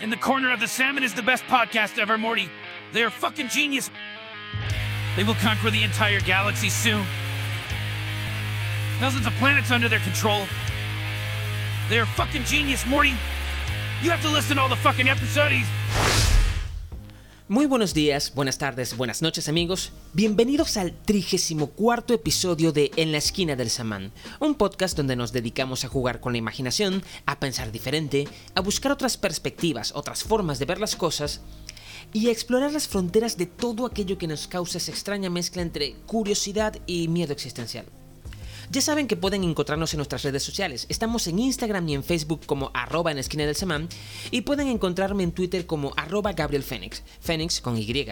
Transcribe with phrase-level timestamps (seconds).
[0.00, 2.48] In the Corner of the Salmon is the best podcast ever, Morty.
[2.92, 3.90] They are fucking genius.
[5.14, 7.04] They will conquer the entire galaxy soon.
[8.98, 10.46] Thousands of planets under their control.
[11.90, 13.12] They are fucking genius, Morty.
[14.02, 15.66] You have to listen to all the fucking episodes.
[17.50, 19.90] Muy buenos días, buenas tardes, buenas noches amigos.
[20.12, 25.84] Bienvenidos al 34 episodio de En la esquina del samán, un podcast donde nos dedicamos
[25.84, 30.66] a jugar con la imaginación, a pensar diferente, a buscar otras perspectivas, otras formas de
[30.66, 31.40] ver las cosas
[32.12, 35.94] y a explorar las fronteras de todo aquello que nos causa esa extraña mezcla entre
[36.06, 37.86] curiosidad y miedo existencial.
[38.72, 40.86] Ya saben que pueden encontrarnos en nuestras redes sociales.
[40.88, 43.88] Estamos en Instagram y en Facebook como arroba en esquina del semán
[44.30, 48.06] y pueden encontrarme en Twitter como arroba Gabriel Fénix, Fénix con Y.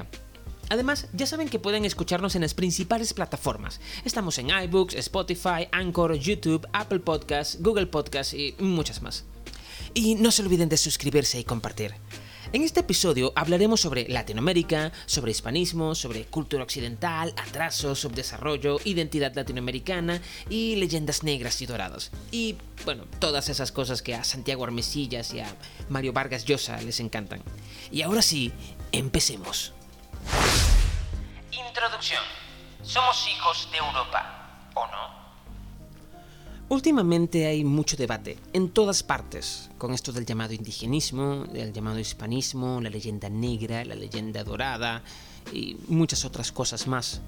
[0.68, 3.80] Además, ya saben que pueden escucharnos en las principales plataformas.
[4.04, 9.27] Estamos en iBooks, Spotify, Anchor, YouTube, Apple Podcasts, Google Podcasts y muchas más.
[9.94, 11.94] Y no se olviden de suscribirse y compartir.
[12.52, 20.20] En este episodio hablaremos sobre Latinoamérica, sobre hispanismo, sobre cultura occidental, atraso, subdesarrollo, identidad latinoamericana
[20.48, 22.11] y leyendas negras y doradas.
[22.30, 25.47] Y bueno, todas esas cosas que a Santiago Armesillas y a
[25.89, 27.42] Mario Vargas Llosa les encantan.
[27.91, 28.52] Y ahora sí,
[28.92, 29.75] empecemos.
[31.52, 32.23] Introducción.
[32.83, 35.17] Somos hijos de Europa, ¿o no?
[36.70, 42.78] Últimamente hay mucho debate en todas partes con esto del llamado indigenismo, del llamado hispanismo,
[42.83, 45.02] la leyenda negra, la leyenda dorada
[45.50, 47.22] y muchas otras cosas más.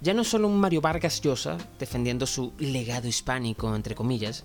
[0.00, 4.44] Ya no solo un Mario Vargas Llosa defendiendo su legado hispánico, entre comillas,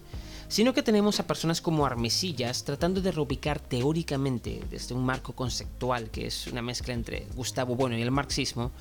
[0.50, 6.12] sino que tenemos a personas como Armesillas tratando de reubicar teóricamente, desde un marco conceptual
[6.12, 8.72] que es una mezcla entre Gustavo Bueno y el marxismo,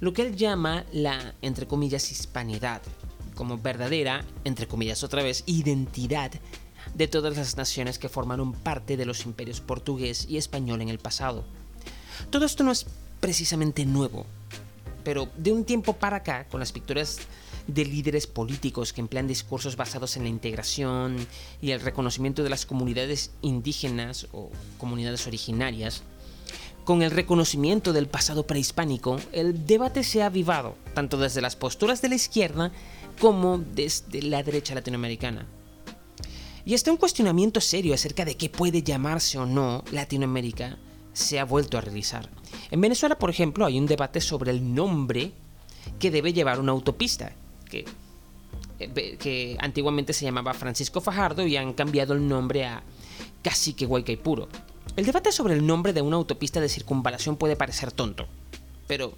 [0.00, 2.82] lo que él llama la, entre comillas, hispanidad,
[3.38, 6.32] como verdadera, entre comillas otra vez, identidad
[6.92, 10.98] de todas las naciones que formaron parte de los imperios portugués y español en el
[10.98, 11.44] pasado.
[12.30, 12.84] Todo esto no es
[13.20, 14.26] precisamente nuevo,
[15.04, 17.20] pero de un tiempo para acá, con las picturas
[17.68, 21.16] de líderes políticos que emplean discursos basados en la integración
[21.62, 26.02] y el reconocimiento de las comunidades indígenas o comunidades originarias,
[26.82, 32.00] con el reconocimiento del pasado prehispánico, el debate se ha avivado, tanto desde las posturas
[32.00, 32.72] de la izquierda
[33.20, 35.46] como desde la derecha latinoamericana.
[36.64, 40.76] Y hasta un cuestionamiento serio acerca de qué puede llamarse o no Latinoamérica
[41.12, 42.28] se ha vuelto a realizar.
[42.70, 45.32] En Venezuela, por ejemplo, hay un debate sobre el nombre
[45.98, 47.32] que debe llevar una autopista,
[47.70, 47.86] que,
[48.78, 52.82] eh, que antiguamente se llamaba Francisco Fajardo y han cambiado el nombre a
[53.42, 54.48] Cacique Guaycaipuro.
[54.96, 58.26] El debate sobre el nombre de una autopista de circunvalación puede parecer tonto,
[58.86, 59.14] pero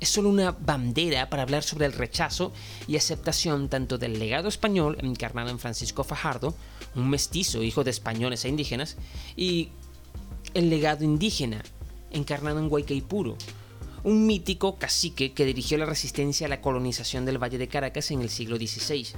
[0.00, 2.52] es solo una bandera para hablar sobre el rechazo
[2.86, 6.54] y aceptación tanto del legado español encarnado en Francisco Fajardo,
[6.94, 8.96] un mestizo hijo de españoles e indígenas,
[9.36, 9.70] y
[10.54, 11.62] el legado indígena
[12.10, 13.36] encarnado en Guaycaipuro,
[14.04, 18.20] un mítico cacique que dirigió la resistencia a la colonización del Valle de Caracas en
[18.20, 19.08] el siglo XVI.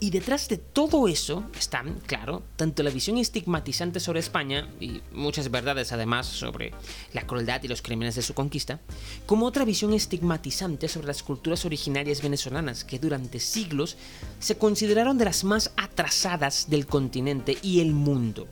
[0.00, 5.50] Y detrás de todo eso está, claro, tanto la visión estigmatizante sobre España, y muchas
[5.50, 6.72] verdades además sobre
[7.12, 8.80] la crueldad y los crímenes de su conquista,
[9.24, 13.96] como otra visión estigmatizante sobre las culturas originarias venezolanas que durante siglos
[14.40, 18.46] se consideraron de las más atrasadas del continente y el mundo,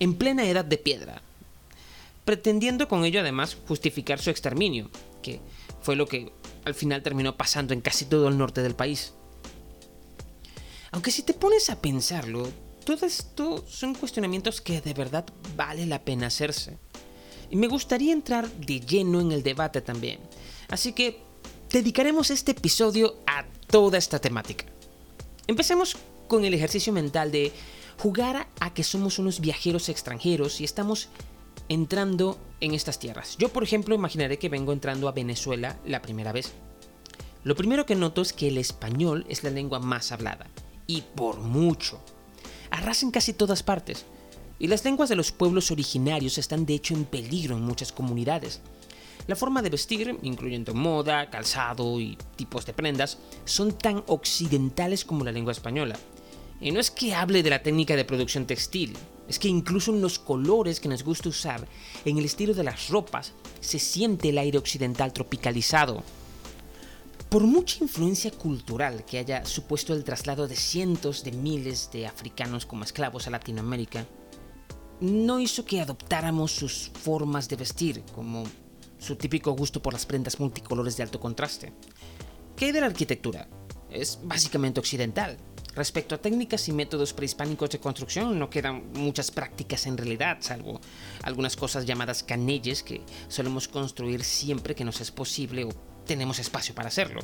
[0.00, 1.22] en plena edad de piedra,
[2.24, 4.90] pretendiendo con ello además justificar su exterminio,
[5.22, 5.40] que
[5.82, 6.32] fue lo que
[6.64, 9.12] al final terminó pasando en casi todo el norte del país.
[10.92, 12.46] Aunque si te pones a pensarlo,
[12.84, 15.24] todo esto son cuestionamientos que de verdad
[15.56, 16.78] vale la pena hacerse.
[17.50, 20.20] Y me gustaría entrar de lleno en el debate también.
[20.68, 21.18] Así que
[21.70, 24.66] dedicaremos este episodio a toda esta temática.
[25.46, 25.96] Empecemos
[26.28, 27.52] con el ejercicio mental de
[27.98, 31.08] jugar a que somos unos viajeros extranjeros y estamos
[31.70, 33.38] entrando en estas tierras.
[33.38, 36.52] Yo, por ejemplo, imaginaré que vengo entrando a Venezuela la primera vez.
[37.44, 40.50] Lo primero que noto es que el español es la lengua más hablada
[40.86, 42.00] y por mucho.
[42.70, 44.06] Arrasan casi todas partes,
[44.58, 48.60] y las lenguas de los pueblos originarios están de hecho en peligro en muchas comunidades.
[49.26, 55.24] La forma de vestir, incluyendo moda, calzado y tipos de prendas, son tan occidentales como
[55.24, 55.96] la lengua española.
[56.60, 58.96] Y no es que hable de la técnica de producción textil,
[59.28, 61.66] es que incluso en los colores que nos gusta usar,
[62.04, 66.02] en el estilo de las ropas, se siente el aire occidental tropicalizado.
[67.32, 72.66] Por mucha influencia cultural que haya supuesto el traslado de cientos de miles de africanos
[72.66, 74.04] como esclavos a Latinoamérica,
[75.00, 78.44] no hizo que adoptáramos sus formas de vestir, como
[78.98, 81.72] su típico gusto por las prendas multicolores de alto contraste.
[82.54, 83.48] ¿Qué hay de la arquitectura?
[83.90, 85.38] Es básicamente occidental.
[85.74, 90.82] Respecto a técnicas y métodos prehispánicos de construcción, no quedan muchas prácticas en realidad, salvo
[91.22, 96.74] algunas cosas llamadas canelles que solemos construir siempre que nos es posible o tenemos espacio
[96.74, 97.20] para hacerlo.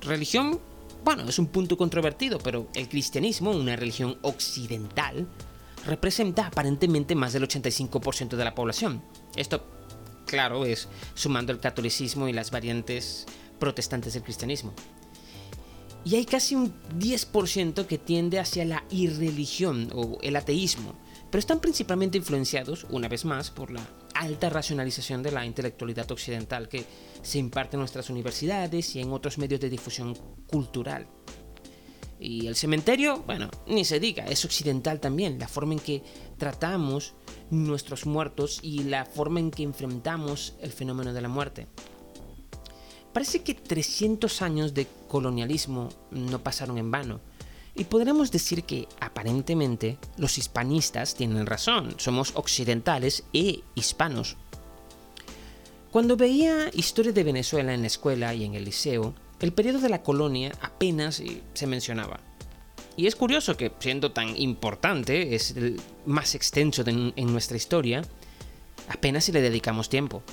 [0.00, 0.60] Religión,
[1.04, 5.26] bueno, es un punto controvertido, pero el cristianismo, una religión occidental,
[5.86, 9.02] representa aparentemente más del 85% de la población.
[9.36, 9.64] Esto,
[10.26, 13.26] claro, es sumando el catolicismo y las variantes
[13.58, 14.72] protestantes del cristianismo
[16.04, 20.94] y hay casi un 10% que tiende hacia la irreligión o el ateísmo,
[21.30, 26.68] pero están principalmente influenciados, una vez más, por la alta racionalización de la intelectualidad occidental
[26.68, 26.84] que
[27.24, 30.14] se imparte en nuestras universidades y en otros medios de difusión
[30.46, 31.08] cultural.
[32.20, 36.02] Y el cementerio, bueno, ni se diga, es occidental también, la forma en que
[36.38, 37.14] tratamos
[37.50, 41.66] nuestros muertos y la forma en que enfrentamos el fenómeno de la muerte.
[43.12, 47.20] Parece que 300 años de colonialismo no pasaron en vano.
[47.76, 54.36] Y podríamos decir que, aparentemente, los hispanistas tienen razón, somos occidentales e hispanos.
[55.94, 59.88] Cuando veía historia de Venezuela en la escuela y en el liceo, el periodo de
[59.88, 62.18] la colonia apenas se mencionaba.
[62.96, 68.02] Y es curioso que, siendo tan importante, es el más extenso en nuestra historia,
[68.88, 70.24] apenas si le dedicamos tiempo.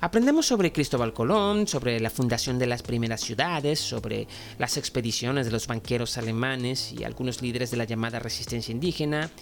[0.00, 5.50] Aprendemos sobre Cristóbal Colón, sobre la fundación de las primeras ciudades, sobre las expediciones de
[5.50, 9.32] los banqueros alemanes y algunos líderes de la llamada resistencia indígena,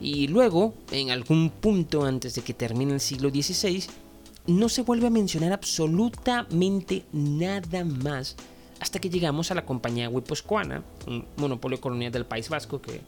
[0.00, 3.84] y luego, en algún punto antes de que termine el siglo XVI,
[4.46, 8.36] no se vuelve a mencionar absolutamente nada más
[8.80, 13.00] hasta que llegamos a la compañía Huiposcuana, un monopolio colonial del País Vasco que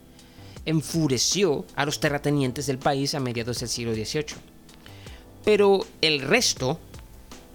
[0.65, 4.35] enfureció a los terratenientes del país a mediados del siglo XVIII.
[5.43, 6.79] Pero el resto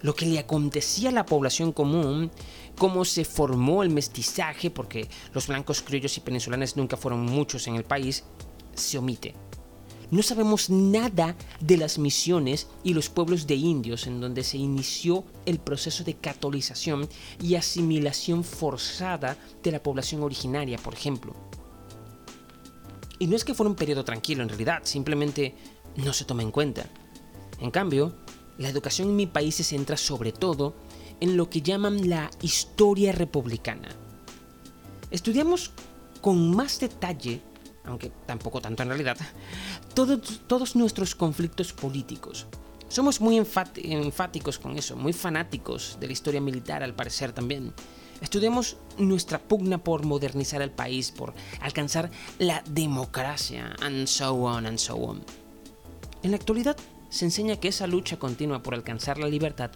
[0.03, 2.29] lo que le acontecía a la población común,
[2.77, 7.75] cómo se formó el mestizaje, porque los blancos criollos y venezolanos nunca fueron muchos en
[7.75, 8.23] el país,
[8.75, 9.33] se omite.
[10.11, 15.23] No sabemos nada de las misiones y los pueblos de indios en donde se inició
[15.45, 17.07] el proceso de catolización
[17.41, 21.35] y asimilación forzada de la población originaria, por ejemplo.
[23.19, 25.55] Y no es que fuera un periodo tranquilo en realidad, simplemente
[25.95, 26.85] no se toma en cuenta.
[27.59, 28.13] En cambio,
[28.57, 30.75] la educación en mi país se centra sobre todo
[31.19, 33.89] en lo que llaman la historia republicana.
[35.09, 35.71] Estudiamos
[36.21, 37.41] con más detalle,
[37.85, 39.17] aunque tampoco tanto en realidad,
[39.93, 42.47] todos, todos nuestros conflictos políticos.
[42.87, 47.73] Somos muy enfáticos con eso, muy fanáticos de la historia militar al parecer también.
[48.21, 54.77] Estudiamos nuestra pugna por modernizar el país, por alcanzar la democracia, and so on and
[54.77, 55.23] so on.
[56.21, 56.77] En la actualidad
[57.09, 59.71] se enseña que esa lucha continua por alcanzar la libertad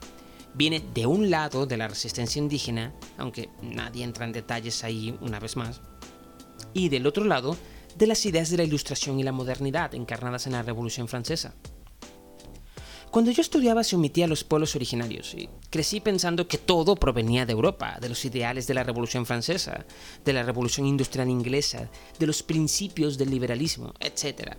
[0.53, 5.39] viene de un lado de la resistencia indígena, aunque nadie entra en detalles ahí una
[5.39, 5.81] vez más,
[6.73, 7.57] y del otro lado
[7.95, 11.55] de las ideas de la ilustración y la modernidad encarnadas en la Revolución Francesa.
[13.11, 17.53] Cuando yo estudiaba se omitía los pueblos originarios y crecí pensando que todo provenía de
[17.53, 19.85] Europa, de los ideales de la Revolución Francesa,
[20.25, 21.89] de la Revolución Industrial Inglesa,
[22.19, 24.57] de los principios del liberalismo, etc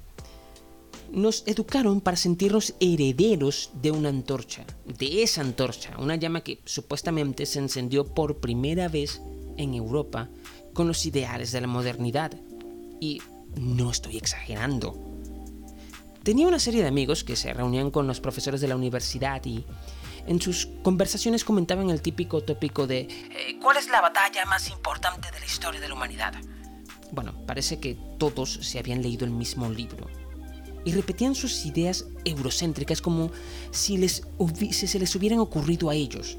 [1.10, 7.46] nos educaron para sentirnos herederos de una antorcha, de esa antorcha, una llama que supuestamente
[7.46, 9.20] se encendió por primera vez
[9.56, 10.28] en Europa
[10.74, 12.32] con los ideales de la modernidad.
[13.00, 13.22] Y
[13.56, 14.96] no estoy exagerando.
[16.22, 19.64] Tenía una serie de amigos que se reunían con los profesores de la universidad y
[20.26, 25.30] en sus conversaciones comentaban el típico tópico de eh, ¿Cuál es la batalla más importante
[25.30, 26.34] de la historia de la humanidad?
[27.12, 30.06] Bueno, parece que todos se habían leído el mismo libro
[30.84, 33.30] y repetían sus ideas eurocéntricas como
[33.70, 34.22] si, les
[34.70, 36.38] se les hubieran ocurrido a ellos.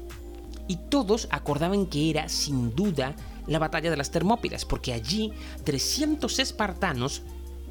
[0.68, 3.16] Y todos acordaban que era, sin duda,
[3.50, 5.32] la batalla de las Termópilas, porque allí
[5.64, 7.22] 300 espartanos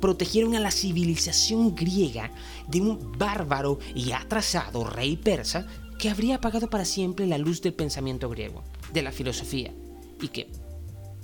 [0.02, 2.32] protegieron a la civilización griega
[2.68, 5.66] de un bárbaro y atrasado rey persa
[5.98, 8.62] que habría apagado para siempre la luz del pensamiento griego,
[8.94, 9.74] de la filosofía,
[10.22, 10.50] y que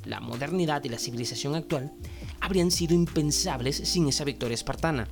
[0.05, 1.91] la modernidad y la civilización actual
[2.39, 5.07] habrían sido impensables sin esa victoria espartana.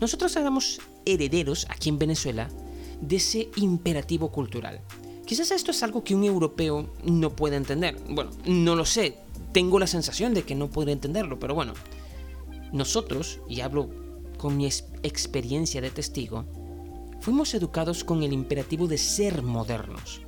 [0.00, 2.48] Nosotros éramos herederos aquí en Venezuela
[3.00, 4.80] de ese imperativo cultural.
[5.26, 7.98] Quizás esto es algo que un europeo no puede entender.
[8.08, 9.18] Bueno, no lo sé.
[9.52, 11.74] Tengo la sensación de que no puede entenderlo, pero bueno.
[12.72, 13.90] Nosotros, y hablo
[14.38, 16.44] con mi experiencia de testigo,
[17.20, 20.22] fuimos educados con el imperativo de ser modernos.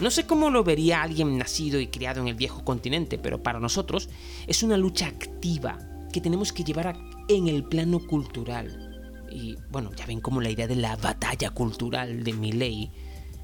[0.00, 3.58] No sé cómo lo vería alguien nacido y criado en el viejo continente, pero para
[3.58, 4.08] nosotros
[4.46, 5.78] es una lucha activa
[6.12, 6.96] que tenemos que llevar
[7.28, 9.26] en el plano cultural.
[9.32, 12.90] Y bueno, ya ven cómo la idea de la batalla cultural de ley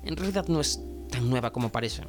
[0.06, 2.04] en realidad no es tan nueva como parece.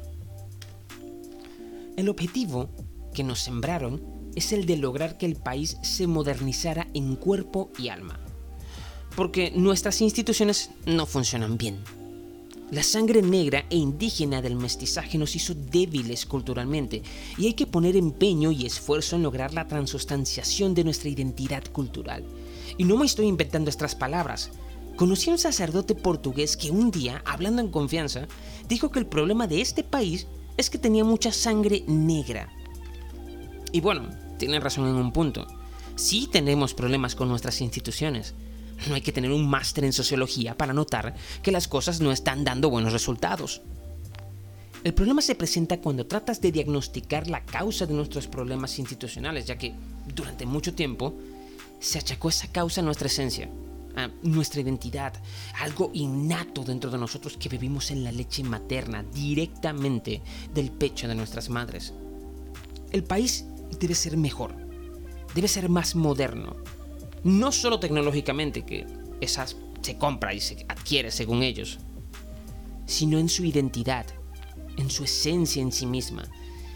[1.96, 2.70] El objetivo
[3.12, 4.00] que nos sembraron
[4.36, 8.20] es el de lograr que el país se modernizara en cuerpo y alma.
[9.16, 11.82] Porque nuestras instituciones no funcionan bien.
[12.70, 17.02] La sangre negra e indígena del mestizaje nos hizo débiles culturalmente
[17.36, 22.24] y hay que poner empeño y esfuerzo en lograr la transustanciación de nuestra identidad cultural.
[22.76, 24.50] Y no me estoy inventando estas palabras.
[24.98, 28.26] Conocí a un sacerdote portugués que un día, hablando en confianza,
[28.68, 30.26] dijo que el problema de este país
[30.56, 32.52] es que tenía mucha sangre negra.
[33.70, 35.46] Y bueno, tiene razón en un punto.
[35.94, 38.34] Sí tenemos problemas con nuestras instituciones.
[38.88, 41.14] No hay que tener un máster en sociología para notar
[41.44, 43.62] que las cosas no están dando buenos resultados.
[44.82, 49.58] El problema se presenta cuando tratas de diagnosticar la causa de nuestros problemas institucionales, ya
[49.58, 49.76] que
[50.12, 51.14] durante mucho tiempo
[51.78, 53.48] se achacó esa causa a nuestra esencia,
[54.22, 55.12] nuestra identidad,
[55.60, 60.22] algo innato dentro de nosotros que vivimos en la leche materna, directamente
[60.54, 61.92] del pecho de nuestras madres.
[62.92, 63.46] El país
[63.80, 64.54] debe ser mejor,
[65.34, 66.56] debe ser más moderno,
[67.24, 68.86] no solo tecnológicamente, que
[69.20, 71.78] esas se compra y se adquiere según ellos,
[72.86, 74.06] sino en su identidad,
[74.76, 76.24] en su esencia en sí misma.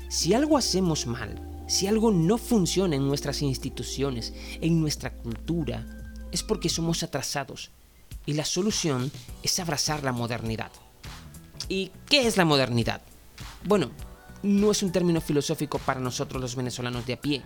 [0.08, 6.01] Si algo hacemos mal, si algo no funciona en nuestras instituciones, en nuestra cultura,
[6.32, 7.70] es porque somos atrasados.
[8.26, 9.12] Y la solución
[9.42, 10.72] es abrazar la modernidad.
[11.68, 13.02] ¿Y qué es la modernidad?
[13.64, 13.90] Bueno,
[14.42, 17.42] no es un término filosófico para nosotros los venezolanos de a pie,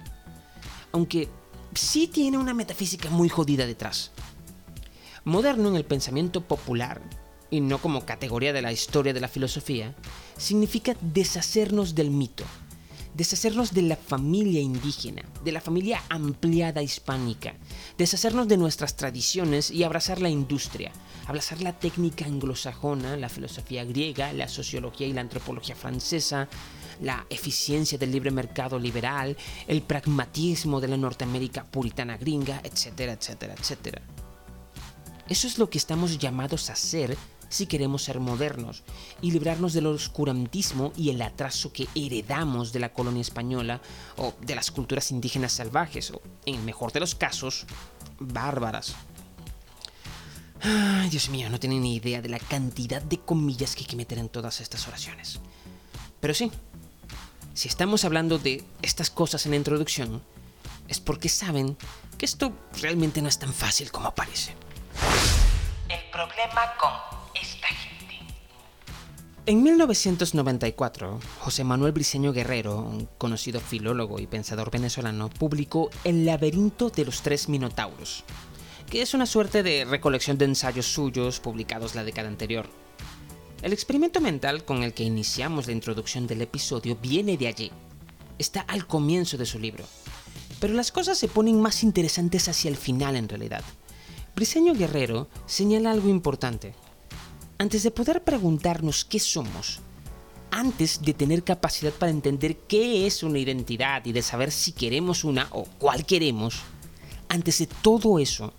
[0.93, 1.29] aunque
[1.75, 4.13] sí tiene una metafísica muy jodida detrás.
[5.25, 7.03] Moderno en el pensamiento popular,
[7.51, 9.95] y no como categoría de la historia de la filosofía,
[10.37, 12.45] significa deshacernos del mito,
[13.17, 17.55] deshacernos de la familia indígena, de la familia ampliada hispánica,
[17.97, 20.93] deshacernos de nuestras tradiciones y abrazar la industria,
[21.27, 26.49] abrazar la técnica anglosajona, la filosofía griega, la sociología y la antropología francesa,
[27.01, 29.35] la eficiencia del libre mercado liberal,
[29.67, 34.03] el pragmatismo de la Norteamérica puritana gringa, etcétera, etcétera, etcétera.
[35.29, 37.17] Eso es lo que estamos llamados a hacer
[37.49, 38.83] si queremos ser modernos
[39.23, 43.81] y librarnos del oscurantismo y el atraso que heredamos de la colonia española
[44.17, 47.67] o de las culturas indígenas salvajes o, en el mejor de los casos,
[48.19, 48.95] bárbaras.
[50.61, 53.97] Ay, Dios mío, no tienen ni idea de la cantidad de comillas que hay que
[53.97, 55.39] meter en todas estas oraciones.
[56.21, 56.51] Pero sí,
[57.55, 60.23] si estamos hablando de estas cosas en la introducción,
[60.89, 61.77] es porque saben
[62.19, 64.55] que esto realmente no es tan fácil como parece.
[65.89, 66.91] El problema con
[67.41, 68.19] esta gente.
[69.47, 76.91] En 1994, José Manuel Briceño Guerrero, un conocido filólogo y pensador venezolano, publicó El laberinto
[76.91, 78.25] de los tres minotauros,
[78.91, 82.67] que es una suerte de recolección de ensayos suyos publicados la década anterior.
[83.63, 87.71] El experimento mental con el que iniciamos la introducción del episodio viene de allí.
[88.39, 89.85] Está al comienzo de su libro.
[90.59, 93.63] Pero las cosas se ponen más interesantes hacia el final en realidad.
[94.37, 96.75] Briseño Guerrero señala algo importante.
[97.57, 99.81] Antes de poder preguntarnos qué somos,
[100.51, 105.25] antes de tener capacidad para entender qué es una identidad y de saber si queremos
[105.25, 106.61] una o cuál queremos,
[107.31, 108.53] antes de todo eso,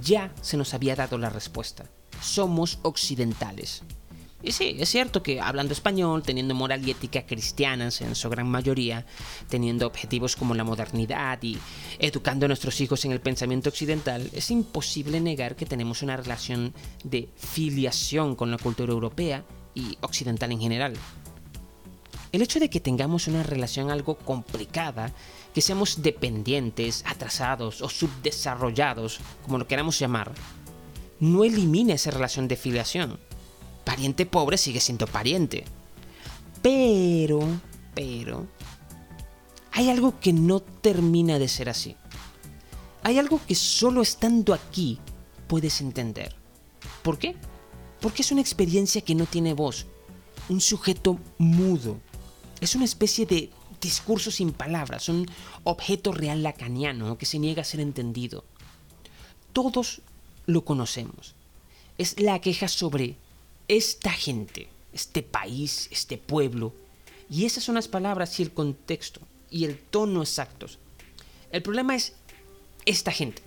[0.00, 1.86] ya se nos había dado la respuesta.
[2.22, 3.82] Somos occidentales.
[4.46, 8.48] Y sí, es cierto que hablando español, teniendo moral y ética cristianas en su gran
[8.48, 9.04] mayoría,
[9.48, 11.58] teniendo objetivos como la modernidad y
[11.98, 16.72] educando a nuestros hijos en el pensamiento occidental, es imposible negar que tenemos una relación
[17.02, 19.42] de filiación con la cultura europea
[19.74, 20.94] y occidental en general.
[22.30, 25.12] El hecho de que tengamos una relación algo complicada,
[25.54, 30.30] que seamos dependientes, atrasados o subdesarrollados, como lo queramos llamar,
[31.18, 33.25] no elimina esa relación de filiación
[33.86, 35.64] pariente pobre sigue siendo pariente.
[36.60, 37.40] Pero,
[37.94, 38.46] pero,
[39.70, 41.96] hay algo que no termina de ser así.
[43.04, 44.98] Hay algo que solo estando aquí
[45.46, 46.34] puedes entender.
[47.02, 47.36] ¿Por qué?
[48.00, 49.86] Porque es una experiencia que no tiene voz,
[50.48, 52.00] un sujeto mudo.
[52.60, 53.50] Es una especie de
[53.80, 55.26] discurso sin palabras, un
[55.62, 58.44] objeto real lacaniano que se niega a ser entendido.
[59.52, 60.00] Todos
[60.46, 61.36] lo conocemos.
[61.98, 63.16] Es la queja sobre
[63.68, 66.74] esta gente, este país, este pueblo.
[67.28, 69.20] Y esas son las palabras y el contexto
[69.50, 70.78] y el tono exactos.
[71.50, 72.14] El problema es
[72.84, 73.42] esta gente.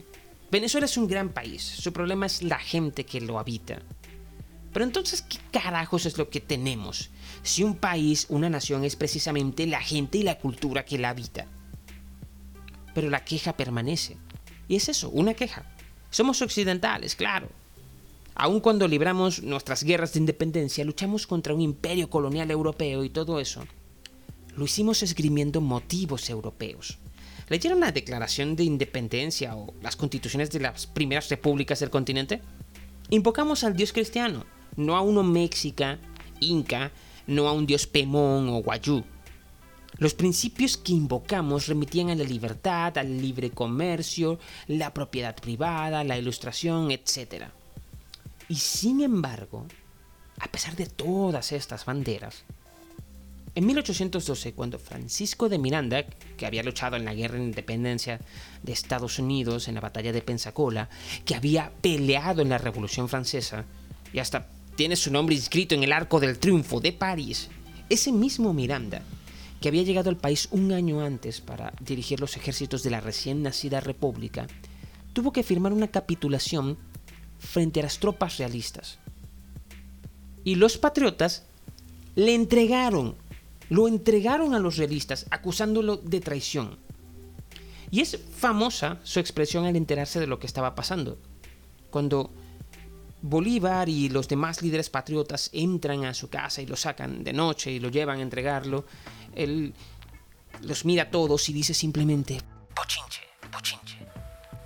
[0.51, 3.81] Venezuela es un gran país, su problema es la gente que lo habita.
[4.73, 7.09] Pero entonces, ¿qué carajos es lo que tenemos?
[7.43, 11.47] Si un país, una nación es precisamente la gente y la cultura que la habita.
[12.93, 14.17] Pero la queja permanece.
[14.67, 15.65] Y es eso, una queja.
[16.09, 17.49] Somos occidentales, claro.
[18.41, 23.41] Aun cuando libramos nuestras guerras de independencia, luchamos contra un imperio colonial europeo y todo
[23.41, 23.65] eso.
[24.55, 26.99] lo hicimos esgrimiendo motivos europeos.
[27.49, 32.41] ¿Leyeron la Declaración de Independencia o las constituciones de las primeras repúblicas del continente?
[33.09, 34.45] Invocamos al dios cristiano,
[34.77, 35.99] no a uno mexica,
[36.39, 36.93] inca,
[37.27, 39.03] no a un dios pemón o guayú.
[39.97, 46.17] Los principios que invocamos remitían a la libertad, al libre comercio, la propiedad privada, la
[46.17, 47.58] ilustración, etc.
[48.49, 49.65] Y sin embargo,
[50.39, 52.43] a pesar de todas estas banderas,
[53.55, 56.05] en 1812, cuando Francisco de Miranda,
[56.37, 58.19] que había luchado en la guerra de independencia
[58.63, 60.89] de Estados Unidos en la batalla de Pensacola,
[61.25, 63.65] que había peleado en la Revolución Francesa,
[64.13, 67.49] y hasta tiene su nombre inscrito en el Arco del Triunfo de París,
[67.89, 69.01] ese mismo Miranda
[69.61, 73.43] que había llegado al país un año antes para dirigir los ejércitos de la recién
[73.43, 74.47] nacida república,
[75.13, 76.77] tuvo que firmar una capitulación
[77.39, 78.99] frente a las tropas realistas.
[80.43, 81.43] Y los patriotas
[82.15, 83.15] le entregaron,
[83.69, 86.77] lo entregaron a los realistas, acusándolo de traición.
[87.91, 91.17] Y es famosa su expresión al enterarse de lo que estaba pasando.
[91.89, 92.31] Cuando
[93.21, 97.71] Bolívar y los demás líderes patriotas entran a su casa y lo sacan de noche
[97.71, 98.85] y lo llevan a entregarlo,
[99.35, 99.73] él
[100.61, 102.39] los mira a todos y dice simplemente,
[102.75, 103.97] Bochinche, bochinche.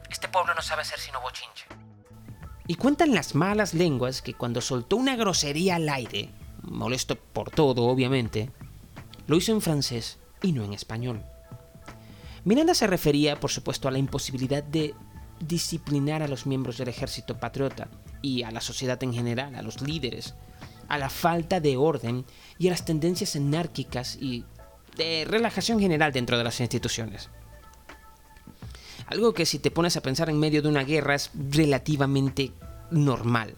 [0.10, 1.66] Este pueblo no sabe ser sino bochinche.
[2.68, 6.30] Y cuentan las malas lenguas que cuando soltó una grosería al aire,
[6.62, 8.50] molesto por todo, obviamente,
[9.28, 11.24] lo hizo en francés y no en español.
[12.46, 14.94] Miranda se refería, por supuesto, a la imposibilidad de
[15.40, 17.90] disciplinar a los miembros del ejército patriota
[18.22, 20.36] y a la sociedad en general, a los líderes,
[20.88, 22.26] a la falta de orden
[22.58, 24.46] y a las tendencias anárquicas y
[24.96, 27.30] de relajación general dentro de las instituciones.
[29.08, 32.54] Algo que si te pones a pensar en medio de una guerra es relativamente
[32.92, 33.56] normal.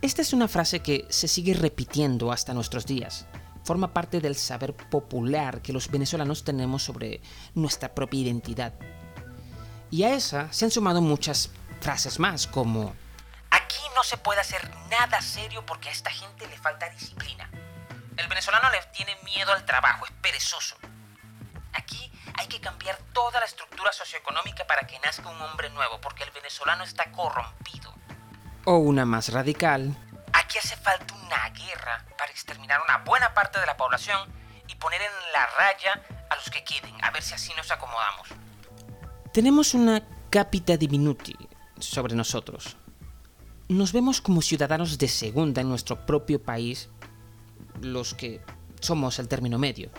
[0.00, 3.26] Esta es una frase que se sigue repitiendo hasta nuestros días.
[3.64, 7.20] Forma parte del saber popular que los venezolanos tenemos sobre
[7.54, 8.74] nuestra propia identidad.
[9.90, 12.94] Y a esa se han sumado muchas frases más como
[13.50, 17.50] Aquí no se puede hacer nada serio porque a esta gente le falta disciplina.
[18.16, 20.76] El venezolano le tiene miedo al trabajo, es perezoso.
[21.72, 26.24] Aquí hay que cambiar toda la estructura socioeconómica para que nazca un hombre nuevo, porque
[26.24, 27.94] el venezolano está corrompido.
[28.64, 29.96] o una más radical,
[30.32, 34.28] Aquí hace falta una guerra para exterminar una buena parte de la población
[34.66, 38.28] y poner en la raya a los que queden, a ver si así nos acomodamos.
[39.32, 41.36] Tenemos una capita diminuti
[41.78, 42.76] sobre nosotros.
[43.68, 46.88] Nos vemos como ciudadanos de segunda en nuestro propio país,
[47.80, 48.42] los que
[48.80, 49.90] somos el término medio.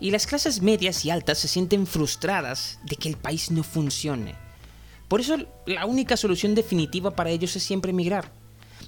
[0.00, 4.34] Y las clases medias y altas se sienten frustradas de que el país no funcione.
[5.08, 8.32] Por eso la única solución definitiva para ellos es siempre emigrar.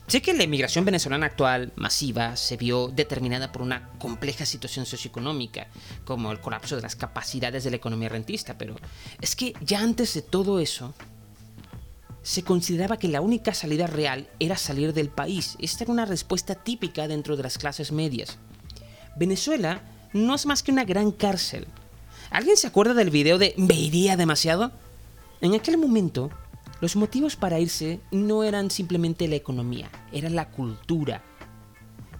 [0.08, 5.66] Sé que la emigración venezolana actual, masiva, se vio determinada por una compleja situación socioeconómica,
[6.04, 8.76] como el colapso de las capacidades de la economía rentista, pero
[9.20, 10.94] es que ya antes de todo eso,
[12.22, 15.56] se consideraba que la única salida real era salir del país.
[15.60, 18.38] Esta era una respuesta típica dentro de las clases medias.
[19.16, 19.80] Venezuela
[20.16, 21.66] no es más que una gran cárcel.
[22.30, 24.72] ¿Alguien se acuerda del video de Me iría demasiado?
[25.40, 26.30] En aquel momento,
[26.80, 31.22] los motivos para irse no eran simplemente la economía, era la cultura.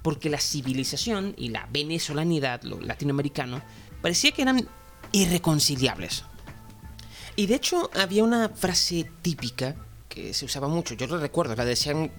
[0.02, 3.62] Porque la civilización y la venezolanidad, lo latinoamericano,
[4.00, 4.68] parecía que eran
[5.12, 6.24] irreconciliables.
[7.35, 9.74] Y de hecho había una frase típica
[10.09, 12.11] que se usaba mucho, yo lo recuerdo, la decían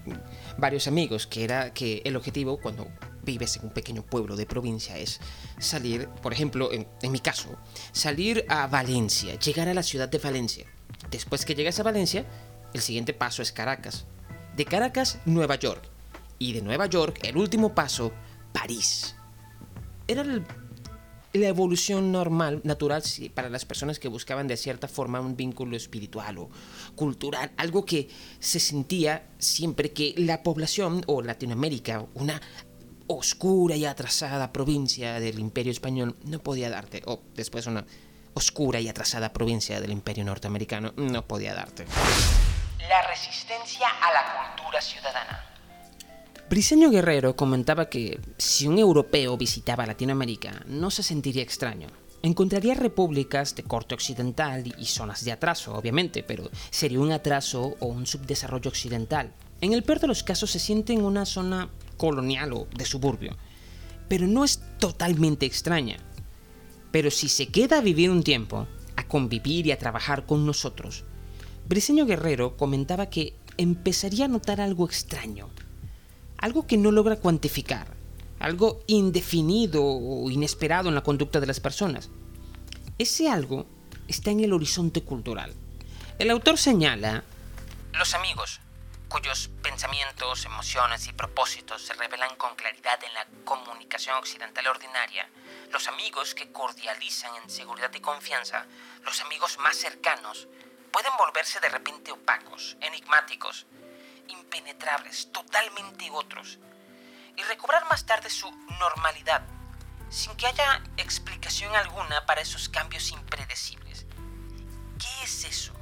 [0.57, 2.87] varios amigos, que era que el objetivo cuando
[3.27, 5.19] vives en un pequeño pueblo de provincia es
[5.59, 7.55] salir, por ejemplo, en, mi caso,
[7.91, 10.65] salir a Valencia, llegar a la ciudad de Valencia.
[11.11, 12.25] Después que llegas a Valencia,
[12.73, 14.05] el siguiente paso es Caracas.
[14.55, 15.83] De Caracas, Nueva York.
[16.39, 18.11] Y de Nueva York, el último paso,
[18.53, 19.15] París.
[20.07, 25.75] Era la evolución normal, natural, para las personas que buscaban de cierta forma un vínculo
[25.75, 26.49] espiritual o
[26.95, 28.07] cultural, algo que
[28.39, 32.41] se sentía siempre que la población o Latinoamérica, una
[33.07, 37.85] oscura y atrasada provincia del Imperio Español, no podía darte, o después una
[38.33, 41.85] oscura y atrasada provincia del Imperio Norteamericano, no podía darte.
[42.87, 45.43] La resistencia a la cultura ciudadana.
[46.49, 51.87] Briseño Guerrero comentaba que si un europeo visitaba Latinoamérica no se sentiría extraño.
[52.23, 57.87] Encontraría repúblicas de corte occidental y zonas de atraso, obviamente, pero sería un atraso o
[57.87, 59.33] un subdesarrollo occidental.
[59.59, 63.35] En el peor de los casos se siente en una zona colonial o de suburbio,
[64.07, 65.97] pero no es totalmente extraña.
[66.91, 71.03] Pero si se queda a vivir un tiempo, a convivir y a trabajar con nosotros,
[71.67, 75.49] Briseño Guerrero comentaba que empezaría a notar algo extraño,
[76.37, 77.87] algo que no logra cuantificar,
[78.39, 82.09] algo indefinido o inesperado en la conducta de las personas.
[82.97, 83.65] Ese algo
[84.07, 85.53] está en el horizonte cultural.
[86.19, 87.23] El autor señala,
[87.97, 88.61] los amigos,
[89.07, 95.29] cuyos pensamientos, emociones y propósitos se revelan con claridad en la comunicación occidental ordinaria,
[95.71, 98.65] los amigos que cordializan en seguridad y confianza,
[99.03, 100.47] los amigos más cercanos,
[100.91, 103.65] pueden volverse de repente opacos, enigmáticos,
[104.27, 106.59] impenetrables, totalmente otros,
[107.35, 109.43] y recobrar más tarde su normalidad,
[110.09, 114.05] sin que haya explicación alguna para esos cambios impredecibles.
[114.99, 115.73] ¿Qué es eso?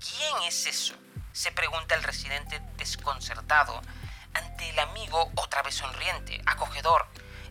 [0.00, 0.94] ¿Quién es eso?
[1.36, 3.82] Se pregunta el residente desconcertado
[4.32, 7.04] ante el amigo otra vez sonriente, acogedor,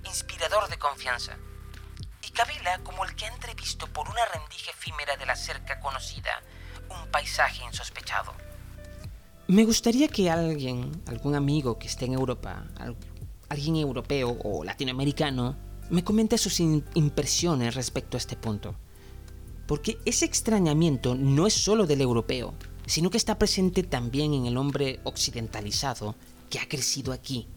[0.06, 1.38] inspirador de confianza.
[2.28, 6.42] Y Kabila como el que ha entrevisto por una rendija efímera de la cerca conocida
[6.90, 8.34] un paisaje insospechado.
[9.48, 12.66] Me gustaría que alguien, algún amigo que esté en Europa,
[13.50, 15.58] alguien europeo o latinoamericano,
[15.92, 18.76] me comente sus impresiones respecto a este punto.
[19.68, 22.56] Porque ese extrañamiento no es solo del europeo,
[22.88, 26.16] sino que está presente también en el hombre occidentalizado
[26.50, 27.48] que ha crecido aquí.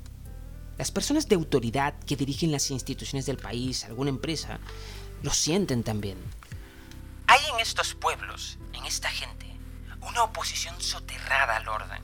[0.76, 4.58] Las personas de autoridad que dirigen las instituciones del país, alguna empresa,
[5.22, 6.18] lo sienten también.
[7.26, 9.46] Hay en estos pueblos, en esta gente,
[10.00, 12.02] una oposición soterrada al orden,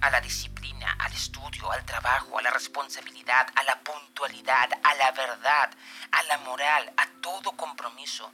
[0.00, 5.12] a la disciplina, al estudio, al trabajo, a la responsabilidad, a la puntualidad, a la
[5.12, 5.70] verdad,
[6.10, 8.30] a la moral, a todo compromiso.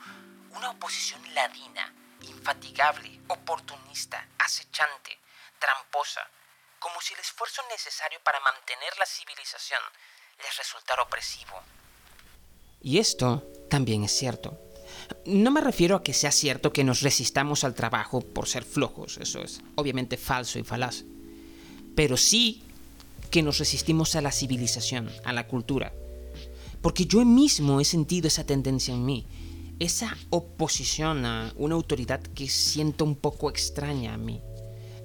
[0.57, 1.93] Una oposición ladina
[2.29, 5.19] infatigable, oportunista, acechante,
[5.59, 6.23] tramposa,
[6.79, 9.81] como si el esfuerzo necesario para mantener la civilización
[10.43, 11.55] les resultara opresivo.
[12.83, 14.59] Y esto también es cierto.
[15.25, 19.19] No me refiero a que sea cierto que nos resistamos al trabajo por ser flojos,
[19.19, 21.05] eso es obviamente falso y falaz,
[21.97, 22.65] pero sí
[23.31, 25.93] que nos resistimos a la civilización, a la cultura,
[26.81, 29.27] porque yo mismo he sentido esa tendencia en mí
[29.79, 34.41] esa oposición a una autoridad que siento un poco extraña a mí.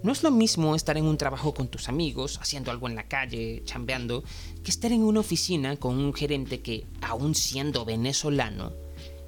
[0.03, 3.07] No es lo mismo estar en un trabajo con tus amigos, haciendo algo en la
[3.07, 4.23] calle, chambeando,
[4.63, 8.73] que estar en una oficina con un gerente que, aun siendo venezolano,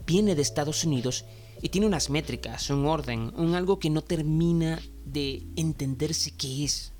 [0.07, 1.25] viene de Estados Unidos
[1.61, 6.91] y tiene unas métricas, un orden, un algo que no termina de entenderse qué es.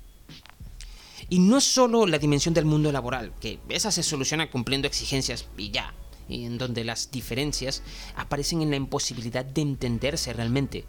[1.28, 5.46] Y no es solo la dimensión del mundo laboral, que esa se soluciona cumpliendo exigencias
[5.56, 5.92] y ya,
[6.28, 7.82] en donde las diferencias
[8.16, 10.84] aparecen en la imposibilidad de entenderse realmente.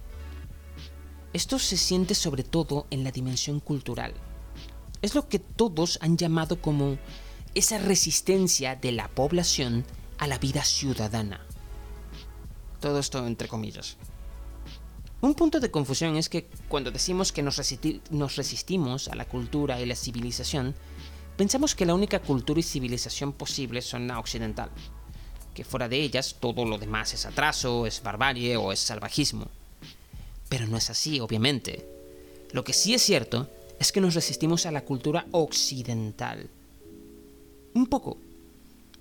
[1.34, 4.14] Esto se siente sobre todo en la dimensión cultural.
[5.02, 6.98] Es lo que todos han llamado como
[7.54, 9.86] esa resistencia de la población
[10.18, 11.42] a la vida ciudadana.
[12.80, 13.98] Todo esto entre comillas.
[15.22, 17.60] Un punto de confusión es que cuando decimos que nos,
[18.12, 20.76] nos, resistimos a la cultura y la civilización,
[21.36, 24.70] pensamos que la única cultura y civilización posible son la occidental,
[25.56, 29.48] que fuera de ellas todo lo demás es atraso, es barbarie o es salvajismo.
[30.50, 31.88] Pero no es así, obviamente.
[32.52, 36.48] Lo que sí es cierto es que nos resistimos a la cultura occidental.
[37.74, 38.18] Un poco.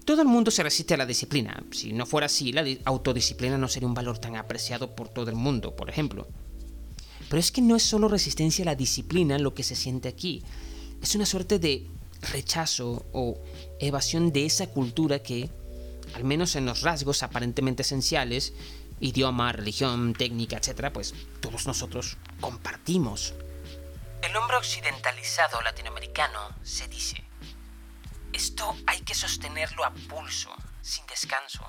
[0.04, 1.62] Todo el mundo se resiste a la disciplina.
[1.70, 5.36] Si no fuera así, la autodisciplina no sería un valor tan apreciado por todo el
[5.36, 6.26] mundo, por ejemplo.
[7.28, 10.42] Pero es que no es solo resistencia a la disciplina lo que se siente aquí.
[11.02, 11.86] Es una suerte de
[12.32, 13.38] rechazo o
[13.80, 15.50] evasión de esa cultura que,
[16.14, 18.52] al menos en los rasgos aparentemente esenciales,
[19.00, 23.34] idioma, religión, técnica, etc., pues todos nosotros compartimos.
[24.22, 27.22] El hombre occidentalizado latinoamericano se dice,
[28.32, 31.64] esto hay que sostenerlo a pulso, sin descanso.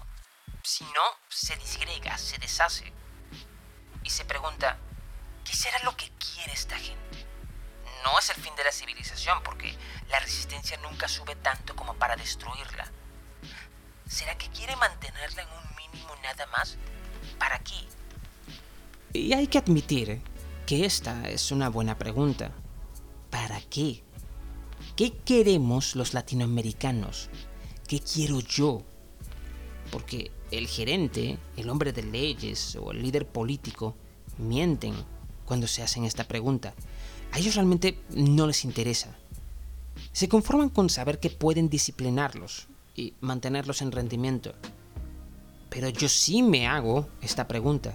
[0.63, 2.91] Si no, se disgrega, se deshace.
[4.03, 4.77] Y se pregunta,
[5.43, 7.25] ¿qué será lo que quiere esta gente?
[8.03, 9.75] No es el fin de la civilización, porque
[10.09, 12.91] la resistencia nunca sube tanto como para destruirla.
[14.07, 16.77] ¿Será que quiere mantenerla en un mínimo nada más?
[17.39, 17.75] ¿Para qué?
[19.13, 20.21] Y hay que admitir
[20.65, 22.51] que esta es una buena pregunta.
[23.29, 24.03] ¿Para qué?
[24.95, 27.29] ¿Qué queremos los latinoamericanos?
[27.87, 28.83] ¿Qué quiero yo?
[29.91, 33.95] Porque el gerente, el hombre de leyes o el líder político
[34.37, 34.93] mienten
[35.45, 36.73] cuando se hacen esta pregunta.
[37.31, 39.15] A ellos realmente no les interesa.
[40.11, 44.53] Se conforman con saber que pueden disciplinarlos, y mantenerlos en rendimiento.
[45.69, 47.93] Pero yo sí me hago esta pregunta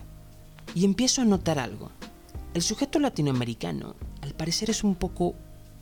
[0.75, 1.91] y empiezo a notar algo.
[2.53, 5.35] El sujeto latinoamericano al parecer es un poco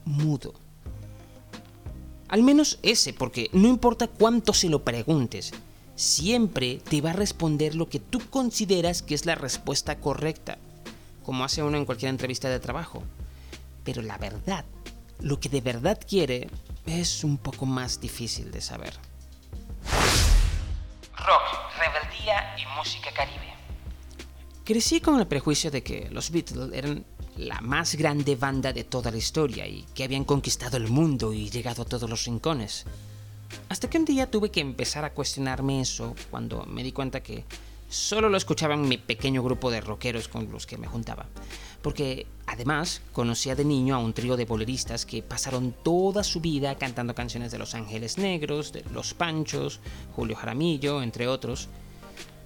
[0.04, 0.54] mudo.
[2.28, 5.52] Al menos ese, porque no importa cuánto se lo preguntes,
[5.96, 10.59] siempre te va a responder lo que tú consideras que es la respuesta correcta,
[11.24, 13.02] como hace uno en cualquier entrevista de trabajo.
[13.83, 14.64] Pero la verdad,
[15.20, 16.48] lo que de verdad quiere,
[16.87, 19.07] es un poco más difícil de saber.
[21.18, 21.42] Rock,
[21.78, 23.54] rebeldía y música caribe.
[24.64, 27.04] Crecí con el prejuicio de que los Beatles eran
[27.37, 31.48] la más grande banda de toda la historia y que habían conquistado el mundo y
[31.48, 32.85] llegado a todos los rincones.
[33.68, 37.44] Hasta que un día tuve que empezar a cuestionarme eso cuando me di cuenta que
[37.88, 41.26] solo lo escuchaban mi pequeño grupo de rockeros con los que me juntaba.
[41.82, 46.74] Porque además conocía de niño a un trío de boleristas que pasaron toda su vida
[46.76, 49.80] cantando canciones de Los Ángeles Negros, de Los Panchos,
[50.16, 51.68] Julio Jaramillo, entre otros.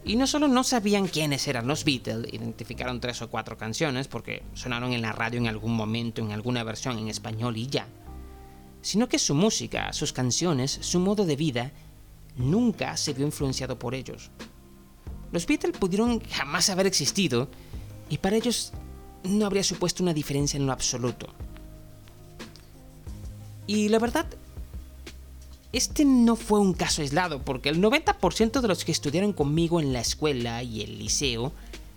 [0.05, 4.43] Y no solo no sabían quiénes eran los Beatles, identificaron tres o cuatro canciones porque
[4.55, 7.87] sonaron en la radio en algún momento, en alguna versión en español y ya,
[8.81, 11.71] sino que su música, sus canciones, su modo de vida,
[12.37, 14.31] nunca se vio influenciado por ellos.
[15.31, 17.49] Los Beatles pudieron jamás haber existido
[18.11, 18.73] y para ellos
[19.25, 21.29] no habría supuesto una diferencia en lo absoluto.
[23.67, 24.27] Y la verdad,
[25.73, 29.93] este no fue un caso aislado, porque el 90% de los que estudiaron conmigo en
[29.93, 31.53] la escuela y el liceo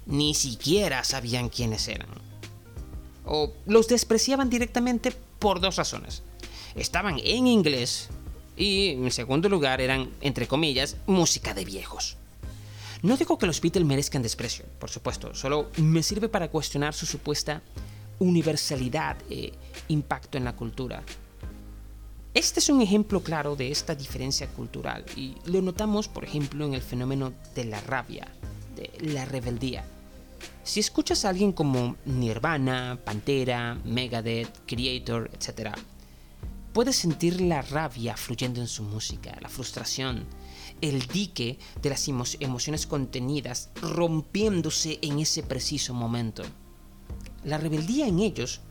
[0.06, 2.08] ni siquiera sabían quiénes eran.
[3.26, 6.22] O los despreciaban directamente por dos razones.
[6.76, 8.10] Estaban en inglés
[8.56, 12.18] y, en segundo lugar, eran, entre comillas, música de viejos.
[13.06, 17.06] No digo que los Beatles merezcan desprecio, por supuesto, solo me sirve para cuestionar su
[17.06, 17.62] supuesta
[18.18, 19.54] universalidad e
[19.90, 21.04] impacto en la cultura.
[22.34, 26.74] Este es un ejemplo claro de esta diferencia cultural y lo notamos, por ejemplo, en
[26.74, 28.28] el fenómeno de la rabia,
[28.76, 29.86] de la rebeldía.
[30.64, 35.76] Si escuchas a alguien como Nirvana, Pantera, Megadeth, Creator, etc.,
[36.74, 40.26] puedes sentir la rabia fluyendo en su música, la frustración,
[40.82, 46.44] el dique de las emociones contenidas rompiéndose en ese preciso momento.
[47.44, 48.62] La rebeldía en ellos,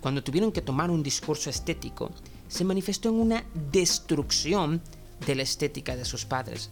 [0.00, 2.10] cuando tuvieron que tomar un discurso estético,
[2.48, 4.82] se manifestó en una destrucción
[5.26, 6.70] de la estética de sus padres.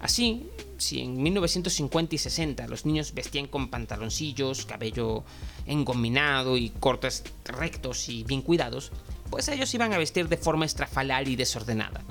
[0.00, 5.24] Así, si en 1950 y 60 los niños vestían con pantaloncillos, cabello
[5.66, 8.92] engominado y cortes rectos y bien cuidados,
[9.30, 12.04] pues ellos iban a vestir de forma estrafalaria y desordenada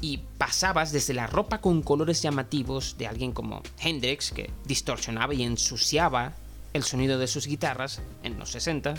[0.00, 5.42] y pasabas desde la ropa con colores llamativos de alguien como Hendrix, que distorsionaba y
[5.42, 6.34] ensuciaba
[6.72, 8.94] el sonido de sus guitarras en los 60,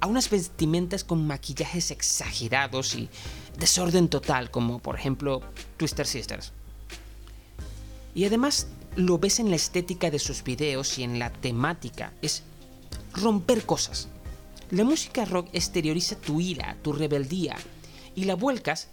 [0.00, 3.08] a unas vestimentas con maquillajes exagerados y
[3.58, 5.42] desorden total, como por ejemplo
[5.76, 6.52] Twister Sisters.
[8.14, 12.42] Y además lo ves en la estética de sus videos y en la temática, es
[13.12, 14.08] romper cosas.
[14.70, 17.56] La música rock exterioriza tu ira, tu rebeldía,
[18.14, 18.88] y la vuelcas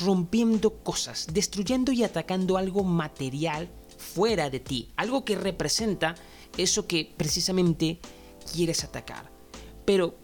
[0.00, 6.14] rompiendo cosas, destruyendo y atacando algo material fuera de ti, algo que representa
[6.56, 8.00] eso que precisamente
[8.52, 9.30] quieres atacar.
[9.84, 10.16] Pero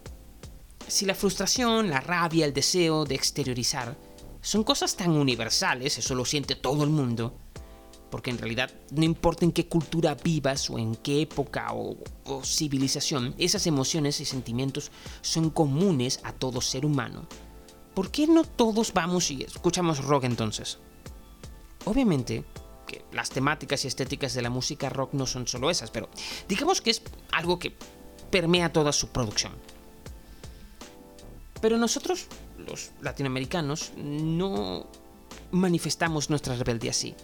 [0.87, 3.97] si la frustración, la rabia, el deseo de exteriorizar
[4.41, 7.37] son cosas tan universales, eso lo siente todo el mundo,
[8.09, 12.43] porque en realidad no importa en qué cultura vivas o en qué época o, o,
[12.43, 17.27] civilización, esas emociones y sentimientos son comunes a todo ser humano.
[17.93, 20.79] ¿Por qué no todos vamos y escuchamos rock entonces?
[21.85, 22.43] Obviamente
[22.87, 26.09] que las temáticas y estéticas de la música rock no son solo esas, pero
[26.47, 27.01] digamos que es
[27.31, 27.75] algo que
[28.29, 29.53] permea toda su producción.
[31.61, 32.27] Pero nosotros,
[32.57, 34.87] los latinoamericanos, no
[35.51, 37.15] manifestamos nuestra rebeldía así.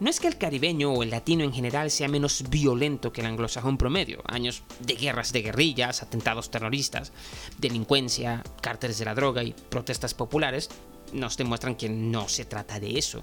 [0.00, 3.26] No es que el caribeño o el latino en general sea menos violento que el
[3.26, 4.22] anglosajón promedio.
[4.26, 7.12] Años de guerras de guerrillas, atentados terroristas,
[7.58, 10.70] delincuencia, cárteles de la droga y protestas populares
[11.12, 13.22] nos demuestran que no se trata de eso.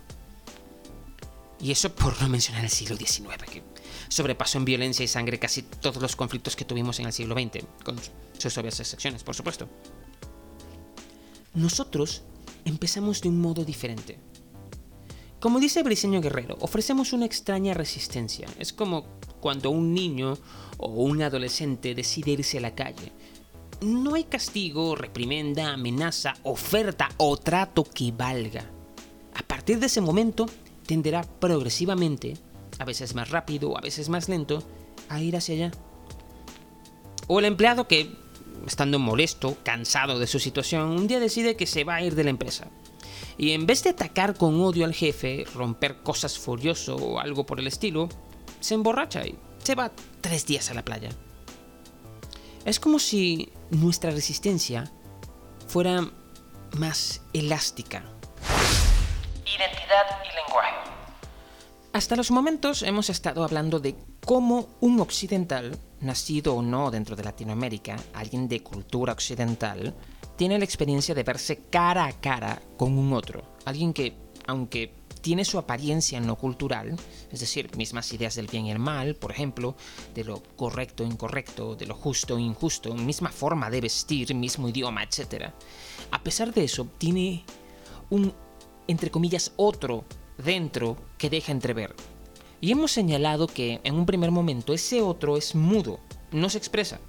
[1.59, 3.63] Y eso por no mencionar el siglo XIX, que
[4.09, 7.65] sobrepasó en violencia y sangre casi todos los conflictos que tuvimos en el siglo XX,
[7.83, 7.97] con
[8.37, 9.67] sus obvias excepciones, por supuesto.
[11.55, 12.21] Nosotros
[12.65, 14.19] empezamos de un modo diferente.
[15.39, 18.47] Como dice Briseño Guerrero, ofrecemos una extraña resistencia.
[18.58, 19.06] Es como
[19.39, 20.36] cuando un niño
[20.80, 23.12] o un adolescente decide irse a la calle.
[23.82, 28.65] No hay castigo, reprimenda, amenaza, oferta o trato que valga.
[29.36, 30.47] A partir de ese momento,
[30.88, 32.34] tenderá progresivamente,
[32.80, 34.63] a veces más rápido, a veces más lento,
[35.08, 35.71] a ir hacia allá.
[37.28, 38.12] O el empleado que,
[38.65, 42.23] estando molesto, cansado de su situación, un día decide que se va a ir de
[42.23, 42.71] la empresa
[43.38, 47.60] y en vez de atacar con odio al jefe, romper cosas furioso o algo por
[47.60, 48.10] el estilo,
[48.60, 51.10] se emborracha y se va tres días a la playa.
[52.65, 54.91] Es como si nuestra resistencia
[55.67, 56.12] fuera
[56.78, 58.04] más elástica.
[61.97, 67.23] Hasta los momentos hemos estado hablando de cómo un occidental, nacido o no dentro de
[67.23, 69.95] Latinoamérica, alguien de cultura occidental,
[70.36, 73.41] tiene la experiencia de verse cara a cara con un otro.
[73.65, 76.95] Alguien que, aunque tiene su apariencia en lo cultural,
[77.31, 79.75] es decir, mismas ideas del bien y el mal, por ejemplo,
[80.13, 84.69] de lo correcto e incorrecto, de lo justo e injusto, misma forma de vestir, mismo
[84.69, 85.45] idioma, etc.
[86.12, 87.43] A pesar de eso, tiene
[88.12, 88.31] un,
[88.88, 90.05] entre comillas, otro
[90.38, 91.95] dentro que deja entrever.
[92.60, 96.00] Y hemos señalado que en un primer momento ese otro es mudo,
[96.32, 97.00] no se expresa.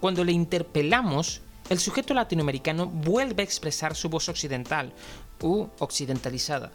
[0.00, 4.92] Cuando le interpelamos, el sujeto latinoamericano vuelve a expresar su voz occidental
[5.40, 6.72] u occidentalizada.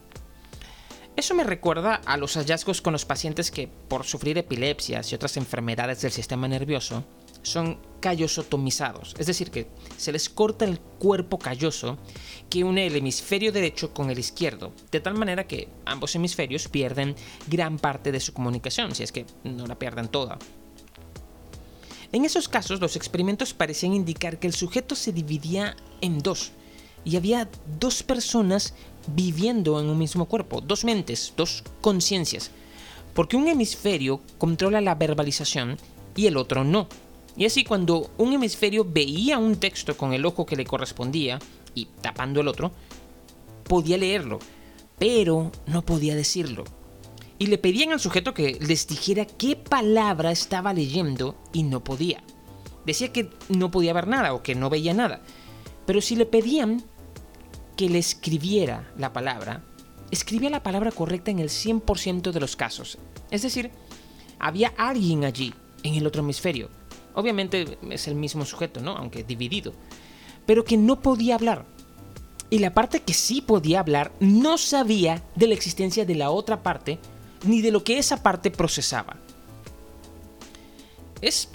[1.15, 5.35] Eso me recuerda a los hallazgos con los pacientes que, por sufrir epilepsias y otras
[5.35, 7.03] enfermedades del sistema nervioso,
[7.43, 11.97] son callosotomizados, es decir, que se les corta el cuerpo calloso
[12.49, 17.15] que une el hemisferio derecho con el izquierdo, de tal manera que ambos hemisferios pierden
[17.47, 20.39] gran parte de su comunicación, si es que no la pierden toda.
[22.11, 26.53] En esos casos, los experimentos parecían indicar que el sujeto se dividía en dos,
[27.05, 27.49] y había
[27.79, 28.73] dos personas
[29.07, 32.51] viviendo en un mismo cuerpo, dos mentes, dos conciencias,
[33.13, 35.77] porque un hemisferio controla la verbalización
[36.15, 36.87] y el otro no.
[37.39, 41.39] Y así cuando un hemisferio veía un texto con el ojo que le correspondía
[41.73, 42.73] y tapando el otro,
[43.63, 44.39] podía leerlo,
[44.97, 46.65] pero no podía decirlo.
[47.37, 52.21] Y le pedían al sujeto que les dijera qué palabra estaba leyendo y no podía.
[52.85, 55.21] Decía que no podía ver nada o que no veía nada.
[55.85, 56.83] Pero si le pedían
[57.77, 59.63] que le escribiera la palabra,
[60.11, 62.97] escribía la palabra correcta en el 100% de los casos.
[63.31, 63.71] Es decir,
[64.39, 66.69] había alguien allí, en el otro hemisferio,
[67.13, 68.95] Obviamente es el mismo sujeto, ¿no?
[68.95, 69.73] Aunque dividido.
[70.45, 71.65] Pero que no podía hablar.
[72.49, 76.63] Y la parte que sí podía hablar no sabía de la existencia de la otra
[76.63, 76.99] parte
[77.45, 79.17] ni de lo que esa parte procesaba.
[81.21, 81.49] Es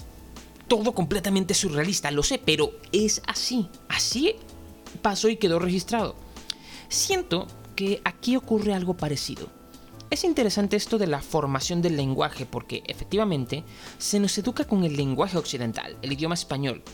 [0.68, 3.68] todo completamente surrealista, lo sé, pero es así.
[3.88, 4.36] Así
[5.02, 6.14] pasó y quedó registrado.
[6.88, 9.48] Siento que aquí ocurre algo parecido.
[10.14, 13.64] Es interesante esto de la formación del lenguaje porque efectivamente
[13.98, 16.84] se nos educa con el lenguaje occidental, el idioma español.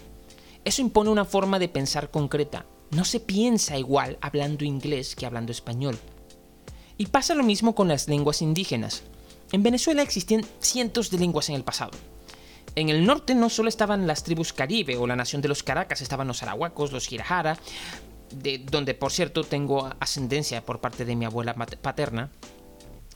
[0.64, 2.64] Eso impone una forma de pensar concreta.
[2.92, 5.98] No se piensa igual hablando inglés que hablando español.
[6.96, 9.02] Y pasa lo mismo con las lenguas indígenas.
[9.52, 11.98] En Venezuela existían cientos de lenguas en el pasado.
[12.74, 16.00] En el norte no solo estaban las tribus caribe o la nación de los Caracas,
[16.00, 17.59] estaban los arahuacos, los girajara,
[18.35, 22.30] de donde por cierto tengo ascendencia por parte de mi abuela paterna,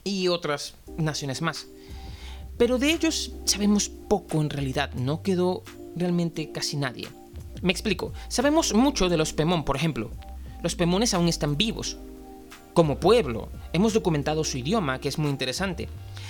[0.05, 1.67] y otras naciones más.
[2.57, 5.63] Pero de ellos sabemos poco en realidad, no quedó
[5.95, 7.09] realmente casi nadie.
[7.61, 10.11] Me explico, sabemos mucho de los Pemón, por ejemplo.
[10.61, 11.97] Los Pemones aún están vivos.
[12.73, 15.89] Como pueblo, hemos documentado su idioma, que es muy interesante.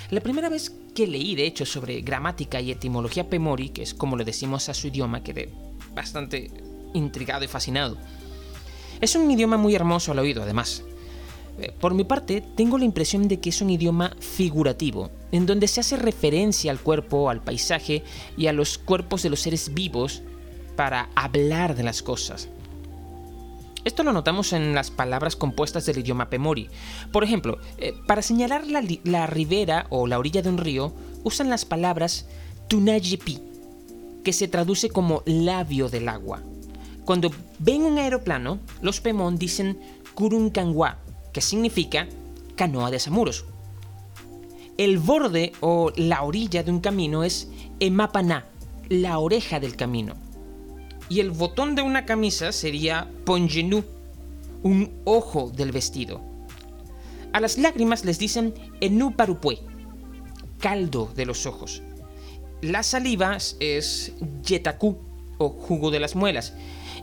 [0.09, 4.15] La primera vez que leí, de hecho, sobre gramática y etimología Pemori, que es como
[4.15, 5.51] le decimos a su idioma, quedé
[5.93, 6.49] bastante
[6.93, 7.97] intrigado y fascinado.
[9.01, 10.83] Es un idioma muy hermoso al oído, además.
[11.57, 15.67] Eh, por mi parte, tengo la impresión de que es un idioma figurativo, en donde
[15.67, 18.03] se hace referencia al cuerpo, al paisaje
[18.37, 20.21] y a los cuerpos de los seres vivos
[20.75, 22.49] para hablar de las cosas.
[23.85, 26.69] Esto lo notamos en las palabras compuestas del idioma Pemori.
[27.11, 30.91] Por ejemplo, eh, para señalar la, ribera o la orilla de un río,
[31.23, 32.27] usan las palabras
[32.67, 33.39] Tunayepi,
[34.23, 36.41] que se traduce como labio del agua.
[37.05, 39.79] Cuando ven un aeroplano, los Pemón dicen
[40.15, 40.97] Kurunkanwa,
[41.36, 42.08] que significa
[42.56, 43.43] canoa de Samuros.
[44.78, 47.50] El borde o la orilla de un camino es
[47.82, 48.45] emapaná,
[48.88, 50.13] la oreja del camino.
[51.10, 53.84] Y el botón de una camisa sería ponjenú,
[54.63, 56.21] un ojo del vestido.
[57.34, 59.60] A las lágrimas les dicen enú parupue,
[60.62, 61.82] caldo de los ojos.
[62.62, 65.00] Las salivas es yetacú
[65.38, 66.54] o jugo de las muelas.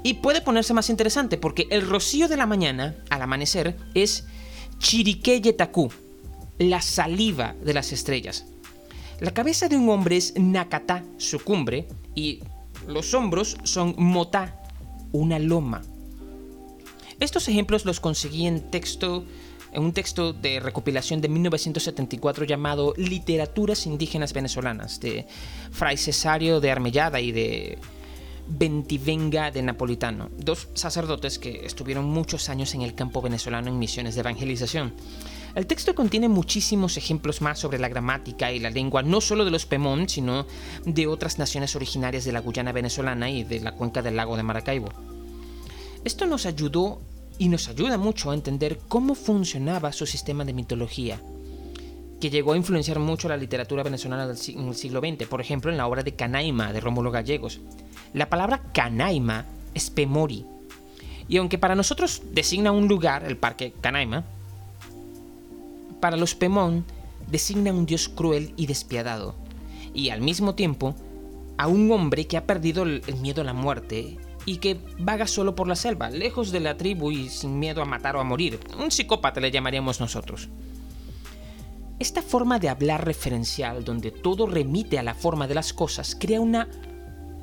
[0.03, 4.25] Y puede ponerse más interesante porque el rocío de la mañana, al amanecer, es
[4.79, 5.91] Chiriqueyetaku,
[6.59, 8.47] la saliva de las estrellas.
[9.21, 12.41] La cabeza de un hombre es Nakata, su cumbre, y
[12.89, 14.61] los hombros son Mota,
[15.13, 15.83] una loma.
[17.21, 19.25] Estos ejemplos los conseguí en texto
[19.73, 25.27] en un texto de recopilación de 1974 llamado Literaturas Indígenas Venezolanas, de
[25.71, 27.79] Fray Cesario de Armellada y de
[28.59, 34.15] Bentivenga de Napolitano, dos sacerdotes que estuvieron muchos años en el campo venezolano en misiones
[34.15, 34.93] de evangelización.
[35.55, 39.51] El texto contiene muchísimos ejemplos más sobre la gramática y la lengua, no solo de
[39.51, 40.47] los Pemón, sino
[40.85, 44.43] de otras naciones originarias de la Guyana venezolana y de la cuenca del lago de
[44.43, 44.91] Maracaibo.
[46.05, 47.01] Esto nos ayudó
[47.39, 51.21] y nos ayuda mucho a entender cómo funcionaba su sistema de mitología,
[52.23, 55.77] que llegó a influenciar mucho la literatura venezolana en el siglo XX, por ejemplo en
[55.77, 57.59] la obra de Canaima de Rómulo Gallegos.
[58.15, 59.45] La palabra Canaima
[59.75, 60.47] es Pemori,
[61.27, 64.23] y aunque para nosotros designa un lugar, el Parque Canaima,
[65.99, 66.85] para los Pemón
[67.27, 69.35] designa un dios cruel y despiadado,
[69.93, 70.95] y al mismo tiempo
[71.59, 74.17] a un hombre que ha perdido el miedo a la muerte
[74.47, 77.85] y que vaga solo por la selva, lejos de la tribu y sin miedo a
[77.85, 78.61] matar o a morir.
[78.79, 80.49] Un psicópata le llamaríamos nosotros.
[82.03, 86.41] Esta forma de hablar referencial, donde todo remite a la forma de las cosas, crea
[86.41, 86.69] una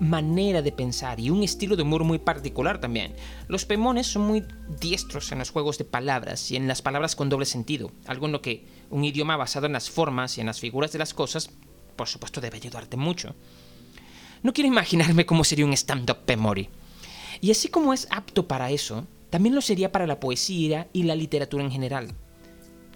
[0.02, 3.16] manera de pensar y un estilo de humor muy particular también.
[3.48, 4.44] Los pemones son muy
[4.82, 8.34] diestros en los juegos de palabras y en las palabras con doble sentido, algo en
[8.34, 11.52] lo que un idioma basado en las formas y en las figuras de las cosas,
[11.96, 13.36] por supuesto, debe ayudarte mucho.
[14.44, 16.68] No quiero imaginarme cómo sería un stand-up Pemori.
[17.40, 21.16] Y así como es apto para eso, también lo sería para la poesía y la
[21.16, 22.14] literatura en general.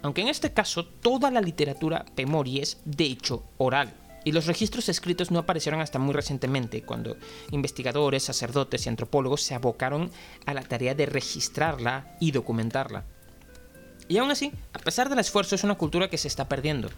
[0.04, 3.94] Aunque en este caso toda la literatura Pemori es de hecho oral,
[4.26, 7.18] y los registros escritos no aparecieron hasta muy recientemente, cuando
[7.52, 10.12] investigadores, sacerdotes y antropólogos se abocaron
[10.46, 13.06] a la tarea de registrarla y documentarla.
[14.08, 16.90] Y aún así, a pesar del esfuerzo, es una cultura que se está perdiendo.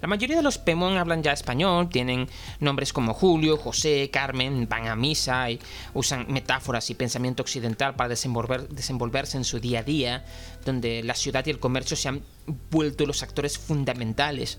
[0.00, 2.26] La mayoría de los Pemón hablan ya español, tienen
[2.58, 5.60] nombres como Julio, José, Carmen, van a misa y
[5.92, 10.24] usan metáforas y pensamiento occidental para desenvolverse en su día a día,
[10.64, 12.22] donde la ciudad y el comercio se han
[12.70, 14.58] vuelto los actores fundamentales.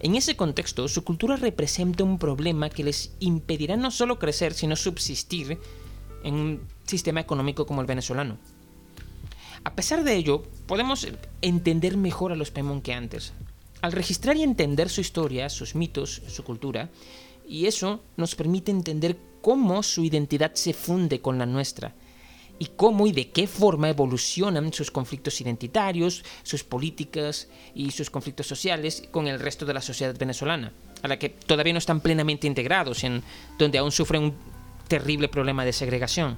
[0.00, 4.74] En ese contexto, su cultura representa un problema que les impedirá no solo crecer, sino
[4.74, 5.58] subsistir
[6.24, 8.38] en un sistema económico como el venezolano.
[9.62, 11.06] A pesar de ello, podemos
[11.42, 13.32] entender mejor a los Pemón que antes
[13.80, 16.90] al registrar y entender su historia, sus mitos, su cultura,
[17.46, 21.94] y eso nos permite entender cómo su identidad se funde con la nuestra,
[22.58, 28.46] y cómo y de qué forma evolucionan sus conflictos identitarios, sus políticas y sus conflictos
[28.46, 30.72] sociales con el resto de la sociedad venezolana,
[31.02, 33.22] a la que todavía no están plenamente integrados, en
[33.58, 34.34] donde aún sufren un
[34.88, 36.36] terrible problema de segregación.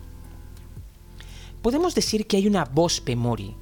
[1.63, 3.57] Podemos decir que hay una voz Pemori,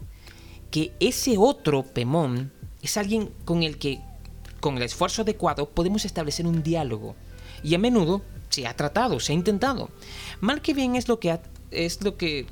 [0.70, 2.52] que ese otro Pemón
[2.82, 4.00] es alguien con el que,
[4.60, 7.16] con el esfuerzo adecuado, podemos establecer un diálogo.
[7.62, 9.90] Y a menudo se ha tratado, se ha intentado.
[10.40, 12.46] Mal que bien es lo que ha, es lo que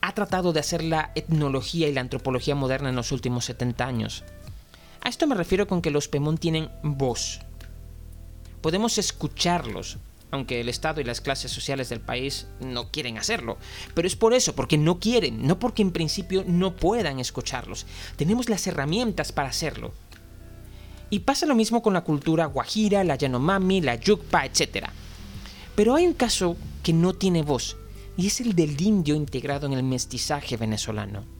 [0.00, 4.24] ha tratado de hacer la etnología y la antropología moderna en los últimos 70 años.
[5.00, 7.40] A esto me refiero con que los Pemón tienen voz.
[8.60, 9.98] Podemos escucharlos,
[10.34, 13.56] aunque el Estado y las clases sociales del país no quieren hacerlo.
[13.94, 17.86] Pero es por eso, porque no quieren, no porque en principio no puedan escucharlos.
[18.16, 19.92] Tenemos las herramientas para hacerlo.
[21.10, 24.88] Y pasa lo mismo con la cultura guajira, la yanomami, la yukpa, etc.
[25.76, 27.76] Pero hay un caso que no tiene voz,
[28.16, 31.33] y es el del indio integrado en el mestizaje venezolano.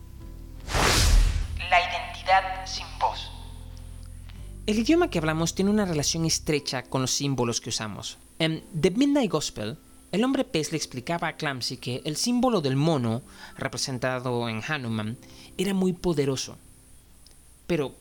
[4.67, 8.17] El idioma que hablamos tiene una relación estrecha con los símbolos que usamos.
[8.39, 9.77] En The Midnight Gospel,
[10.11, 13.21] el hombre pez le explicaba a Clamsy que el símbolo del mono,
[13.59, 15.19] representado en Hanuman,
[15.59, 16.57] era muy poderoso,
[17.67, 17.95] pero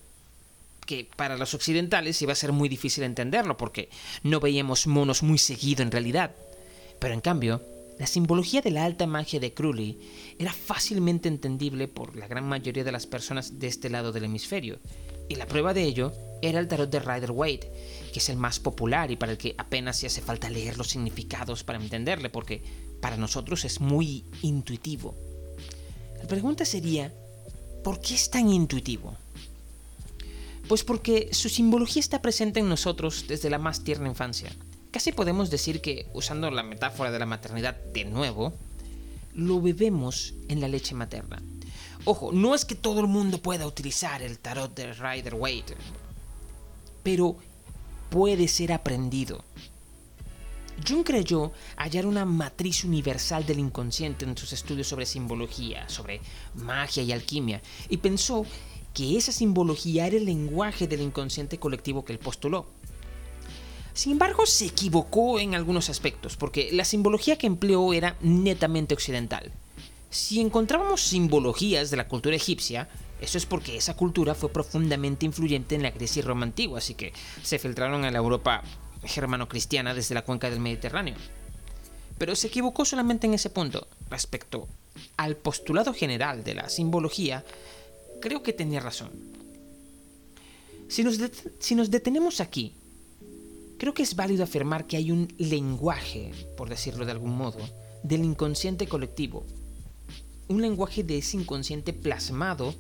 [0.86, 3.90] que para los occidentales iba a ser muy difícil entenderlo porque
[4.24, 6.32] no veíamos monos muy seguido en realidad.
[6.98, 7.62] Pero en cambio,
[8.00, 9.98] la simbología de la alta magia de Crowley
[10.40, 14.80] era fácilmente entendible por la gran mayoría de las personas de este lado del hemisferio,
[15.30, 17.72] y la prueba de ello era el tarot de Rider Waite,
[18.12, 20.90] que es el más popular y para el que apenas se hace falta leer los
[20.90, 22.62] significados para entenderle, porque
[23.02, 25.16] para nosotros es muy intuitivo.
[26.22, 27.14] La pregunta sería,
[27.84, 29.16] ¿por qué es tan intuitivo?
[30.68, 34.52] Pues porque su simbología está presente en nosotros desde la más tierna infancia.
[34.92, 38.54] Casi podemos decir que, usando la metáfora de la maternidad de nuevo,
[39.34, 41.42] lo bebemos en la leche materna.
[42.06, 45.76] Ojo, no es que todo el mundo pueda utilizar el tarot de Rider Waite,
[47.02, 47.38] pero
[48.10, 49.44] puede ser aprendido.
[50.86, 56.20] Jung creyó hallar una matriz universal del inconsciente en sus estudios sobre simbología, sobre
[56.56, 58.46] magia y alquimia, y pensó
[58.94, 62.66] que esa simbología era el lenguaje del inconsciente colectivo que él postuló.
[63.94, 69.54] Sin embargo, se equivocó en algunos aspectos, porque la simbología que empleó era netamente occidental.
[70.14, 72.88] Si encontrábamos simbologías de la cultura egipcia,
[73.20, 76.94] eso es porque esa cultura fue profundamente influyente en la Grecia y Roma antigua, así
[76.94, 78.62] que se filtraron a la Europa
[79.04, 81.16] germano-cristiana desde la cuenca del Mediterráneo.
[82.20, 83.88] Pero se equivocó solamente en ese punto.
[84.08, 84.68] Respecto
[85.18, 87.44] al postulado general de la simbología,
[88.22, 89.10] creo que tenía razón.
[90.90, 91.18] Si nos,
[91.58, 92.76] si nos detenemos aquí,
[93.80, 97.58] creo que es válido afirmar que hay un lenguaje, por decirlo de algún modo,
[98.04, 99.44] del inconsciente colectivo.
[100.54, 102.76] Un lenguaje de ese inconsciente plasmado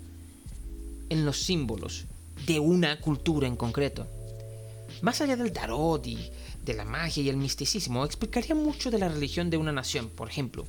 [1.10, 2.06] en los símbolos
[2.46, 4.06] de una cultura en concreto.
[5.02, 6.20] Más allá del tarot y
[6.64, 10.30] de la magia y el misticismo, explicaría mucho de la religión de una nación, por
[10.30, 10.68] ejemplo,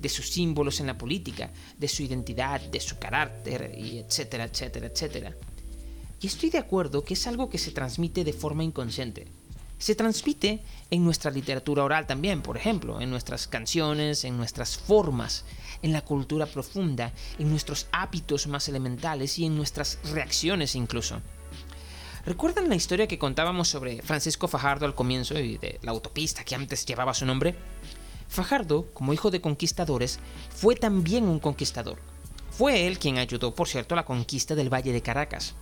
[0.00, 4.86] de sus símbolos en la política, de su identidad, de su carácter, y etcétera, etcétera,
[4.86, 5.36] etcétera.
[6.22, 9.26] Y estoy de acuerdo que es algo que se transmite de forma inconsciente.
[9.78, 15.44] Se transmite en nuestra literatura oral también, por ejemplo, en nuestras canciones, en nuestras formas,
[15.82, 21.20] en la cultura profunda, en nuestros hábitos más elementales y en nuestras reacciones incluso.
[22.24, 26.54] ¿Recuerdan la historia que contábamos sobre Francisco Fajardo al comienzo y de la autopista que
[26.54, 27.54] antes llevaba su nombre?
[28.28, 30.18] Fajardo, como hijo de conquistadores,
[30.54, 31.98] fue también un conquistador.
[32.50, 35.54] Fue él quien ayudó, por cierto, a la conquista del Valle de Caracas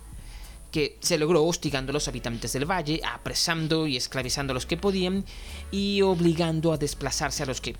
[0.75, 4.75] que se logró hostigando a los habitantes del valle, apresando y esclavizando a los que
[4.75, 5.23] podían
[5.71, 7.77] y obligando a desplazarse a los que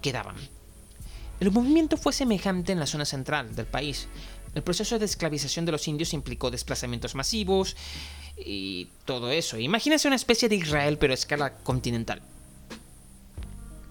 [0.00, 0.36] quedaban.
[1.40, 4.08] El movimiento fue semejante en la zona central del país.
[4.54, 7.76] El proceso de esclavización de los indios implicó desplazamientos masivos
[8.38, 9.58] y todo eso.
[9.58, 12.22] Imagínense una especie de Israel pero a escala continental.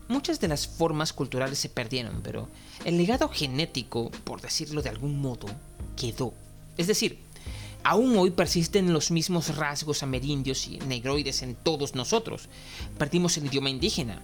[0.08, 2.50] Muchas de las formas culturales se perdieron, pero
[2.86, 5.46] el legado genético, por decirlo de algún modo,
[5.96, 6.34] quedó.
[6.76, 7.20] Es decir,
[7.90, 12.50] Aún hoy persisten los mismos rasgos amerindios y negroides en todos nosotros.
[12.98, 14.22] Perdimos el idioma indígena.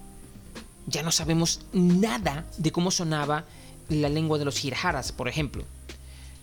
[0.85, 3.45] Ya no sabemos nada de cómo sonaba
[3.87, 5.63] la lengua de los girajaras, por ejemplo.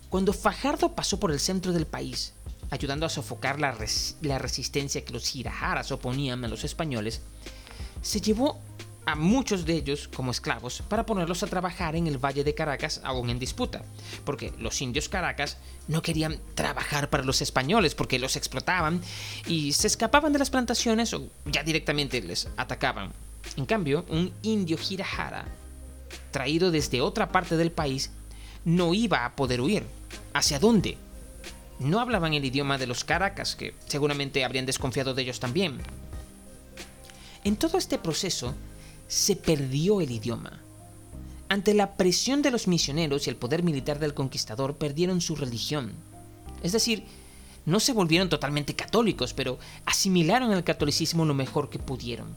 [0.09, 2.33] Cuando Fajardo pasó por el centro del país,
[2.71, 7.21] ayudando a sofocar la, resistencia que los girajaras oponían a los españoles,
[8.01, 8.59] se llevó
[9.07, 13.01] a muchos de ellos como esclavos para ponerlos a trabajar en el Valle de Caracas
[13.03, 13.83] aún en disputa,
[14.25, 15.57] porque los indios Caracas
[15.89, 19.01] no querían trabajar para los españoles porque los explotaban
[19.47, 23.13] y se escapaban de las plantaciones o ya directamente les atacaban.
[23.57, 25.47] En cambio, un indio Girajara,
[26.31, 28.11] traído desde otra parte del país,
[28.65, 29.85] no iba a poder huir.
[30.35, 30.97] ¿Hacia dónde?
[31.79, 35.81] No hablaban el idioma de los Caracas, que seguramente habrían desconfiado de ellos también.
[37.43, 38.55] En todo este proceso,
[39.11, 40.61] se perdió el idioma.
[41.49, 45.91] Ante la presión de los misioneros y el poder militar del conquistador perdieron su religión.
[46.63, 47.03] Es decir,
[47.67, 52.29] no se volvieron totalmente católicos, pero asimilaron el catolicismo lo mejor que pudieron.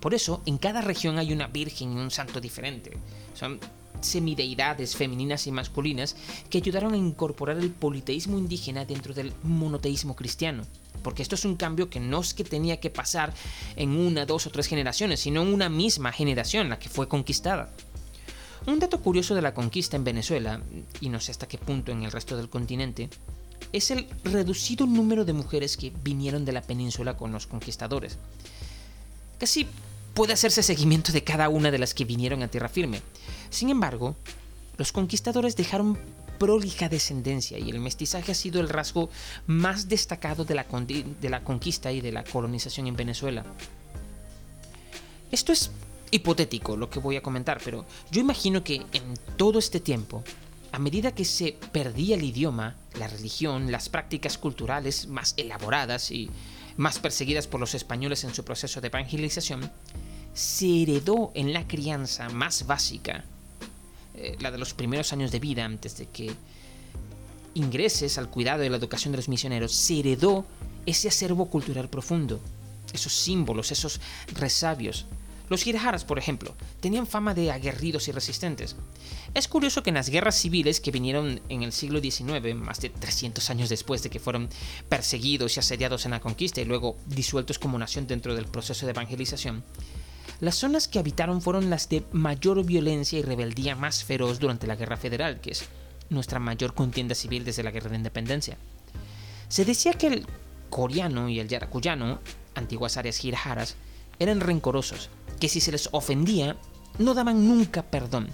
[0.00, 2.92] Por eso, en cada región hay una virgen y un santo diferente.
[3.34, 3.60] Son
[4.00, 6.16] semideidades femeninas y masculinas
[6.48, 10.64] que ayudaron a incorporar el politeísmo indígena dentro del monoteísmo cristiano
[11.02, 13.34] porque esto es un cambio que no es que tenía que pasar
[13.76, 17.70] en una, dos o tres generaciones, sino en una misma generación, la que fue conquistada.
[18.66, 20.62] Un dato curioso de la conquista en Venezuela,
[21.00, 23.10] y no sé hasta qué punto en el resto del continente,
[23.72, 28.18] es el reducido número de mujeres que vinieron de la península con los conquistadores.
[29.38, 29.66] Casi
[30.14, 33.02] puede hacerse seguimiento de cada una de las que vinieron a tierra firme.
[33.50, 34.14] Sin embargo,
[34.76, 35.98] los conquistadores dejaron
[36.42, 39.10] prolija descendencia y el mestizaje ha sido el rasgo
[39.46, 43.44] más destacado de la, de la conquista y de la colonización en Venezuela.
[45.30, 45.70] Esto es
[46.10, 50.24] hipotético lo que voy a comentar, pero yo imagino que en todo este tiempo,
[50.72, 56.28] a medida que se perdía el idioma, la religión, las prácticas culturales más elaboradas y
[56.76, 59.70] más perseguidas por los españoles en su proceso de evangelización,
[60.34, 63.26] se heredó en la crianza más básica
[64.14, 66.32] eh, la de los primeros años de vida, antes de que
[67.54, 70.46] ingreses al cuidado y la educación de los misioneros, se heredó
[70.86, 72.40] ese acervo cultural profundo,
[72.92, 74.00] esos símbolos, esos
[74.34, 75.06] resabios.
[75.48, 78.74] Los girajaras, por ejemplo, tenían fama de aguerridos y resistentes.
[79.34, 82.88] Es curioso que en las guerras civiles que vinieron en el siglo XIX, más de
[82.88, 84.48] 300 años después de que fueron
[84.88, 88.92] perseguidos y asediados en la conquista y luego disueltos como nación dentro del proceso de
[88.92, 89.62] evangelización,
[90.42, 94.74] las zonas que habitaron fueron las de mayor violencia y rebeldía más feroz durante la
[94.74, 95.66] Guerra Federal, que es
[96.10, 98.56] nuestra mayor contienda civil desde la Guerra de Independencia.
[99.46, 100.26] Se decía que el
[100.68, 102.18] coreano y el yaracuyano,
[102.56, 103.76] antiguas áreas girajaras,
[104.18, 106.56] eran rencorosos, que si se les ofendía,
[106.98, 108.26] no daban nunca perdón,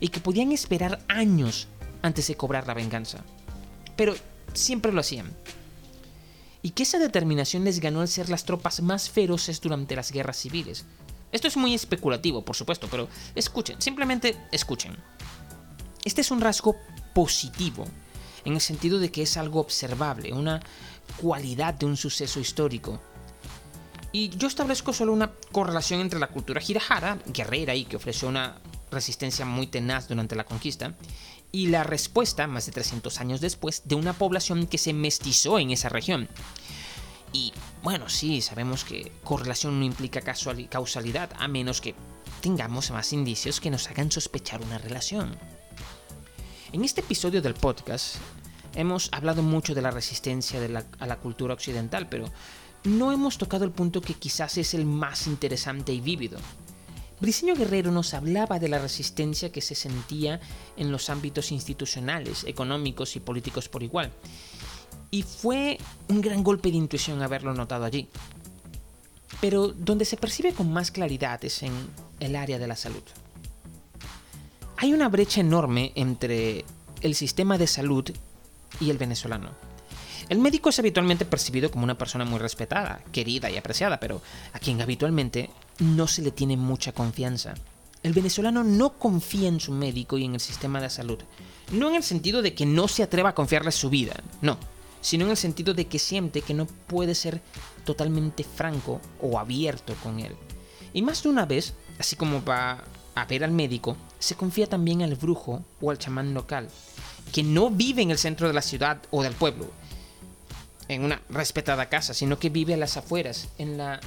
[0.00, 1.68] y que podían esperar años
[2.02, 3.18] antes de cobrar la venganza.
[3.94, 4.16] Pero
[4.52, 5.30] siempre lo hacían.
[6.60, 10.38] Y que esa determinación les ganó al ser las tropas más feroces durante las guerras
[10.38, 10.86] civiles,
[11.32, 14.96] esto es muy especulativo, por supuesto, pero escuchen, simplemente escuchen.
[16.04, 16.76] Este es un rasgo
[17.14, 17.86] positivo,
[18.44, 20.60] en el sentido de que es algo observable, una
[21.20, 23.00] cualidad de un suceso histórico.
[24.12, 28.58] Y yo establezco solo una correlación entre la cultura girajara, guerrera y que ofreció una
[28.90, 30.94] resistencia muy tenaz durante la conquista,
[31.50, 35.70] y la respuesta, más de 300 años después, de una población que se mestizó en
[35.70, 36.28] esa región.
[37.32, 37.52] Y
[37.82, 41.94] bueno, sí, sabemos que correlación no implica causalidad, a menos que
[42.40, 45.36] tengamos más indicios que nos hagan sospechar una relación.
[46.72, 48.16] En este episodio del podcast
[48.74, 50.60] hemos hablado mucho de la resistencia
[51.00, 52.26] a la cultura occidental, pero
[52.84, 56.38] no hemos tocado el punto que quizás es el más interesante y vívido.
[57.20, 60.40] Briceño Guerrero nos hablaba de la resistencia que se sentía
[60.76, 64.12] en los ámbitos institucionales, económicos y políticos por igual,
[65.14, 65.76] Y fue
[66.08, 68.08] un gran golpe de intuición haberlo notado allí.
[69.42, 71.72] Pero donde se percibe con más claridad es en
[72.18, 73.02] el área de la salud.
[74.78, 76.64] Hay una brecha enorme entre
[77.02, 78.10] el sistema de salud
[78.80, 79.50] y el venezolano.
[80.30, 84.22] El médico es habitualmente percibido como una persona muy respetada, querida y apreciada, pero
[84.54, 87.52] a quien habitualmente no se le tiene mucha confianza.
[88.02, 91.18] El venezolano no confía en su médico y en el sistema de salud.
[91.70, 94.56] No en el sentido de que no se atreva a confiarle su vida, no,
[95.02, 97.42] sino en el sentido de que siente que no puede ser
[97.84, 100.34] totalmente franco o abierto con él.
[100.94, 102.82] Y más de una vez, así como va
[103.14, 106.68] a ver al médico, se confía también al brujo o al chamán local,
[107.32, 109.70] que no vive en el centro de la ciudad o del pueblo,
[110.88, 114.00] en una respetada casa, sino que vive a las afueras, en la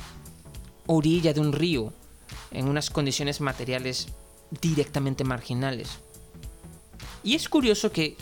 [0.88, 1.94] orilla de un río,
[2.52, 4.08] en unas condiciones materiales
[4.62, 5.90] directamente marginales.
[7.24, 8.16] Y es curioso que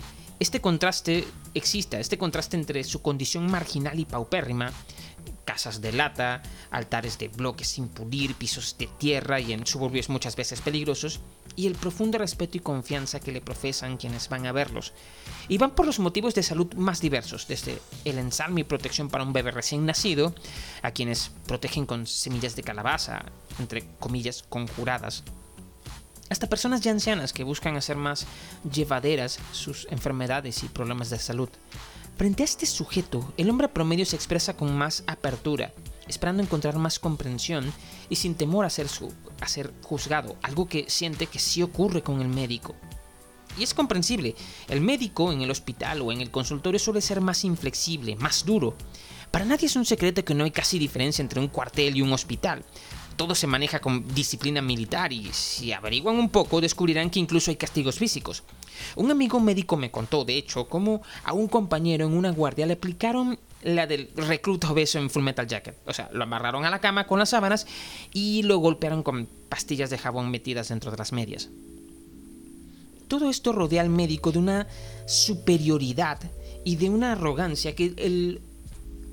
[0.44, 4.74] este contraste exista, este contraste entre su condición marginal y paupérrima,
[5.46, 10.36] casas de lata, altares de bloques sin pulir, pisos de tierra y en suburbios muchas
[10.36, 11.22] veces peligrosos,
[11.56, 14.92] y el profundo respeto y confianza que le profesan quienes van a verlos.
[15.48, 19.24] Y van por los motivos de salud más diversos, desde el ensalmo y protección para
[19.24, 20.36] un bebé recién nacido,
[20.82, 23.24] a quienes protegen con semillas de calabaza,
[23.60, 25.24] entre comillas conjuradas,
[26.34, 28.26] hasta personas ya ancianas que buscan hacer más
[28.70, 31.50] llevaderas sus enfermedades y problemas de salud.
[32.18, 35.72] Frente a este sujeto, el hombre promedio se expresa con más apertura,
[36.08, 37.72] esperando encontrar más comprensión
[38.10, 38.88] y sin temor a ser,
[39.42, 42.74] a ser juzgado, algo que siente que sí ocurre con el médico.
[43.56, 44.34] Y es comprensible,
[44.70, 48.74] el médico en el hospital o en el consultorio suele ser más inflexible, más duro.
[49.30, 52.12] Para nadie es un secreto que no hay casi diferencia entre un cuartel y un
[52.12, 52.64] hospital
[53.16, 57.58] todo se maneja con disciplina militar y si averiguan un poco descubrirán que incluso hay
[57.58, 58.44] castigos físicos.
[58.96, 62.74] Un amigo médico me contó, de hecho, cómo a un compañero en una guardia le
[62.74, 65.78] aplicaron la del recluta obeso en Full Metal Jacket.
[65.86, 67.66] O sea, lo amarraron a la cama con las sábanas
[68.14, 71.50] y lo golpearon con pastillas de jabón metidas dentro de las medias.
[73.08, 74.68] Todo esto rodea al médico de una
[75.06, 76.20] superioridad
[76.66, 78.42] y de una arrogancia que el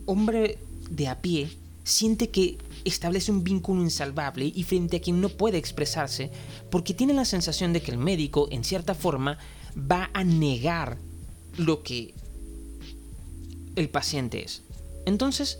[0.07, 0.59] hombre
[0.91, 1.51] de a pie
[1.85, 6.31] siente que establece un vínculo insalvable y frente a quien no puede expresarse
[6.71, 9.39] porque tiene la sensación de que el médico, en cierta forma,
[9.77, 10.99] va a negar
[11.57, 12.15] lo que
[13.77, 14.63] el paciente es.
[15.07, 15.59] Entonces,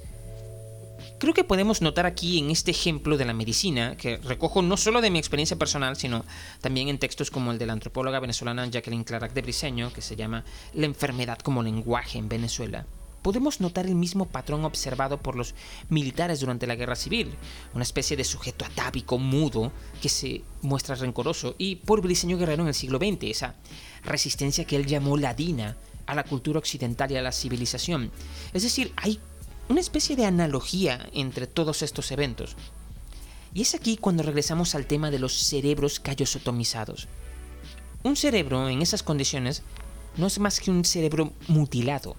[1.19, 5.01] creo que podemos notar aquí en este ejemplo de la medicina, que recojo no solo
[5.01, 6.25] de mi experiencia personal, sino
[6.61, 10.17] también en textos como el de la antropóloga venezolana Jacqueline Clarac de Briseño, que se
[10.17, 10.45] llama
[10.75, 12.87] La enfermedad como lenguaje en Venezuela,
[13.23, 15.55] podemos notar el mismo patrón observado por los
[15.89, 17.35] militares durante la guerra civil,
[17.75, 22.69] una especie de sujeto atávico, mudo, que se muestra rencoroso, y por Briceño Guerrero en
[22.69, 23.55] el siglo XX, esa
[24.05, 28.11] resistencia que él llamó ladina a la cultura occidental y a la civilización.
[28.53, 29.21] Es decir, hay
[29.69, 32.57] una especie de analogía entre todos estos eventos.
[33.55, 37.09] Y es aquí cuando regresamos al tema de los cerebros callosotomizados.
[38.03, 39.63] Un cerebro en esas condiciones
[40.17, 42.17] no es más que un cerebro mutilado,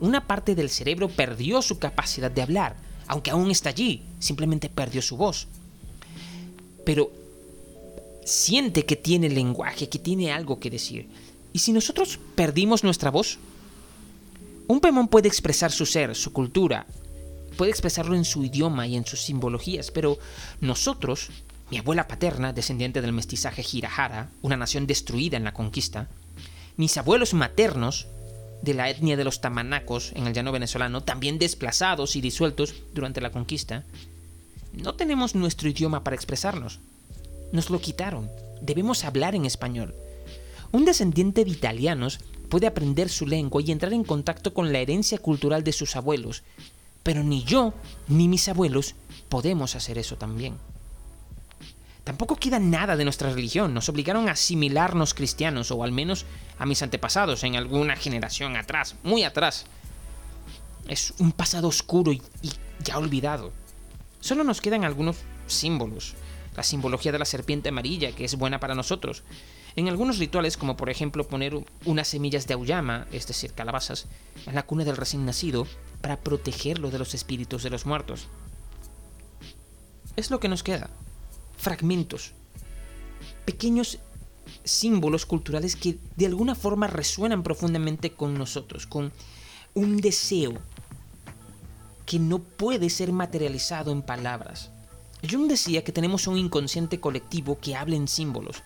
[0.00, 2.76] una parte del cerebro perdió su capacidad de hablar,
[3.06, 5.48] aunque aún está allí, simplemente perdió su voz.
[6.84, 7.10] Pero
[8.24, 11.08] siente que tiene lenguaje, que tiene algo que decir.
[11.52, 13.38] ¿Y si nosotros perdimos nuestra voz?
[14.66, 16.86] Un Pemón puede expresar su ser, su cultura,
[17.56, 20.18] puede expresarlo en su idioma y en sus simbologías, pero
[20.60, 21.30] nosotros,
[21.70, 26.08] mi abuela paterna, descendiente del mestizaje Girajara, una nación destruida en la conquista,
[26.76, 28.06] mis abuelos maternos,
[28.62, 33.20] de la etnia de los tamanacos en el llano venezolano, también desplazados y disueltos durante
[33.20, 33.84] la conquista,
[34.72, 36.80] no tenemos nuestro idioma para expresarnos.
[37.52, 38.30] Nos lo quitaron.
[38.60, 39.94] Debemos hablar en español.
[40.72, 45.18] Un descendiente de italianos puede aprender su lengua y entrar en contacto con la herencia
[45.18, 46.42] cultural de sus abuelos,
[47.02, 47.72] pero ni yo
[48.08, 48.94] ni mis abuelos
[49.28, 50.54] podemos hacer eso también.
[52.06, 53.74] Tampoco queda nada de nuestra religión.
[53.74, 56.24] Nos obligaron a asimilarnos cristianos, o al menos
[56.56, 59.66] a mis antepasados en alguna generación atrás, muy atrás.
[60.86, 62.22] Es un pasado oscuro y,
[62.78, 63.52] ya olvidado.
[64.20, 65.16] Solo nos quedan algunos
[65.48, 66.14] símbolos.
[66.56, 69.24] La simbología de la serpiente amarilla, que es buena para nosotros.
[69.74, 74.06] En algunos rituales, como por ejemplo poner unas semillas de auyama, es decir, calabazas,
[74.46, 75.66] en la cuna del recién nacido,
[76.02, 78.28] para protegerlo de los espíritus de los muertos.
[80.14, 80.88] Es lo que nos queda
[81.56, 82.32] fragmentos,
[83.44, 83.98] pequeños
[84.64, 89.12] símbolos culturales que de alguna forma resuenan profundamente con nosotros, con
[89.74, 90.54] un deseo
[92.04, 94.70] que no puede ser materializado en palabras.
[95.28, 98.62] Jung decía que tenemos un inconsciente colectivo que habla en símbolos.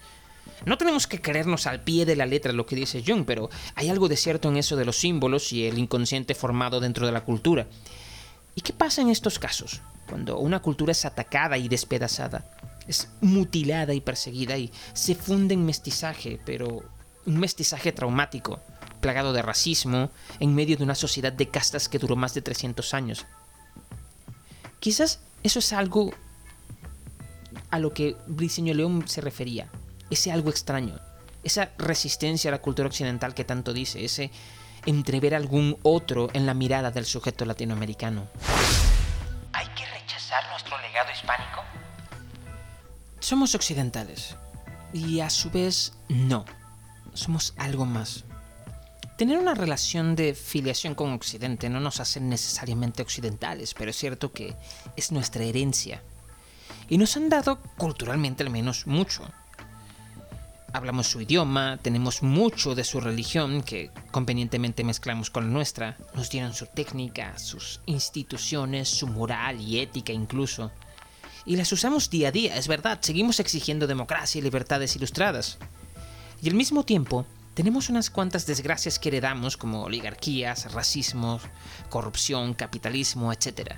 [0.67, 3.89] No tenemos que creernos al pie de la letra lo que dice Jung, pero hay
[3.89, 7.25] algo de cierto en eso de los símbolos y el inconsciente formado dentro de la
[7.25, 7.67] cultura.
[8.55, 9.81] ¿Y qué pasa en estos casos?
[10.07, 12.51] Cuando una cultura es atacada y despedazada,
[12.91, 16.83] es mutilada y perseguida y se funde en mestizaje, pero
[17.25, 18.61] un mestizaje traumático,
[19.01, 20.11] plagado de racismo,
[20.41, 23.27] en medio de una sociedad de castas que duró más de 300 años.
[24.81, 26.13] Quizás eso es algo
[27.71, 29.69] a lo que Briceño León se refería,
[30.11, 30.99] ese algo extraño,
[31.45, 34.33] esa resistencia a la cultura occidental que tanto dice, ese
[34.85, 38.27] entrever algún otro en la mirada del sujeto latinoamericano.
[39.53, 41.70] ¿Hay que rechazar nuestro legado hispánico?
[43.21, 44.35] Somos occidentales
[44.95, 46.47] y a su vez no,
[47.13, 48.25] somos algo más.
[49.19, 54.33] Tener una relación de filiación con Occidente no nos hace necesariamente occidentales, pero es cierto
[54.33, 54.57] que
[54.97, 56.03] es nuestra herencia.
[56.89, 59.23] Y nos han dado, culturalmente al menos, mucho.
[60.73, 65.99] Hablamos su idioma, tenemos mucho de su religión, que convenientemente mezclamos con la nuestra.
[66.15, 70.73] Nos dieron su técnica, sus instituciones, su moral y ética incluso.
[71.47, 75.59] Y las usamos día a día, es verdad, seguimos exigiendo democracia y libertades ilustradas.
[76.43, 81.41] Y al mismo tiempo, tenemos unas cuantas desgracias que heredamos como oligarquías, racismo,
[81.89, 83.75] corrupción, capitalismo, etc.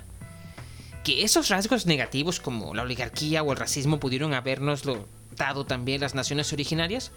[1.03, 6.15] Que esos rasgos negativos como la oligarquía o el racismo pudieron habernoslo dado también las
[6.15, 7.11] naciones originarias?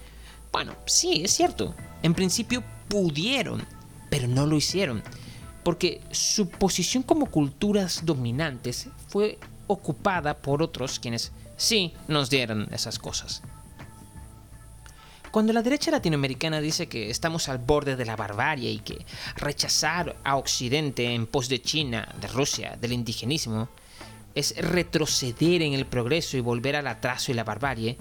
[0.52, 1.74] Bueno, sí, es cierto.
[2.02, 3.64] En principio pudieron,
[4.10, 5.02] pero no lo hicieron.
[5.62, 12.98] Porque su posición como culturas dominantes fue ocupada por otros quienes sí nos dieron esas
[12.98, 13.42] cosas.
[15.30, 19.04] Cuando la derecha latinoamericana dice que estamos al borde de la barbarie y que
[19.36, 23.68] rechazar a Occidente en pos de China, de Rusia, del indigenismo,
[24.34, 27.98] es retroceder en el progreso y volver al atraso y la barbarie,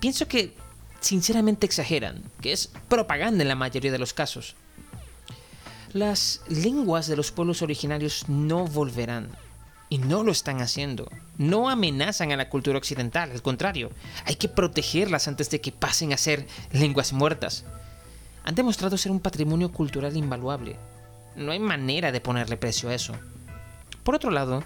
[0.00, 0.52] pienso que
[1.00, 4.54] sinceramente exageran, que es propaganda en la mayoría de los casos.
[5.92, 9.30] Las lenguas de los pueblos originarios no volverán,
[9.94, 11.08] y no lo están haciendo.
[11.38, 13.90] No amenazan a la cultura occidental, al contrario,
[14.24, 17.64] hay que protegerlas antes de que pasen a ser lenguas muertas.
[18.42, 20.76] Han demostrado ser un patrimonio cultural invaluable.
[21.36, 23.14] No hay manera de ponerle precio a eso.
[24.02, 24.64] Por otro lado,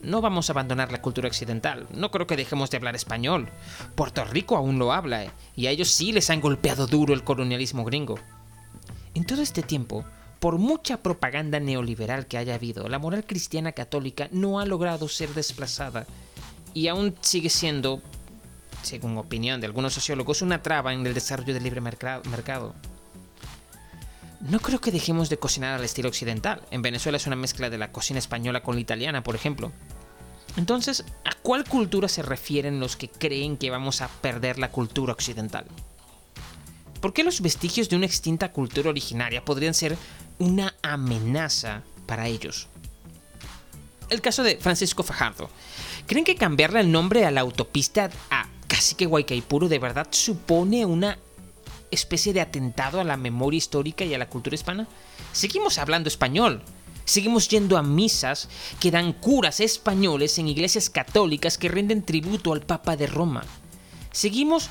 [0.00, 1.88] no vamos a abandonar la cultura occidental.
[1.92, 3.48] No creo que dejemos de hablar español.
[3.96, 7.84] Puerto Rico aún lo habla, y a ellos sí les han golpeado duro el colonialismo
[7.84, 8.20] gringo.
[9.14, 10.04] En todo este tiempo,
[10.40, 15.34] por mucha propaganda neoliberal que haya habido, la moral cristiana católica no ha logrado ser
[15.34, 16.06] desplazada
[16.74, 18.00] y aún sigue siendo,
[18.82, 22.74] según opinión de algunos sociólogos, una traba en el desarrollo del libre mercado.
[24.40, 26.62] No creo que dejemos de cocinar al estilo occidental.
[26.70, 29.72] En Venezuela es una mezcla de la cocina española con la italiana, por ejemplo.
[30.56, 35.12] Entonces, ¿a cuál cultura se refieren los que creen que vamos a perder la cultura
[35.12, 35.66] occidental?
[37.00, 39.96] ¿Por qué los vestigios de una extinta cultura originaria podrían ser
[40.38, 42.68] una amenaza para ellos?
[44.10, 45.50] El caso de Francisco Fajardo.
[46.06, 51.18] ¿Creen que cambiarle el nombre a la autopista a Cacique Guaycaipuro de verdad supone una
[51.90, 54.88] especie de atentado a la memoria histórica y a la cultura hispana?
[55.32, 56.62] Seguimos hablando español.
[57.04, 58.48] Seguimos yendo a misas
[58.80, 63.44] que dan curas españoles en iglesias católicas que rinden tributo al Papa de Roma.
[64.12, 64.68] Seguimos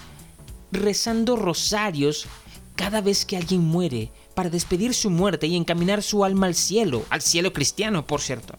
[0.71, 2.27] rezando rosarios
[2.75, 7.03] cada vez que alguien muere para despedir su muerte y encaminar su alma al cielo,
[7.09, 8.53] al cielo cristiano, por cierto.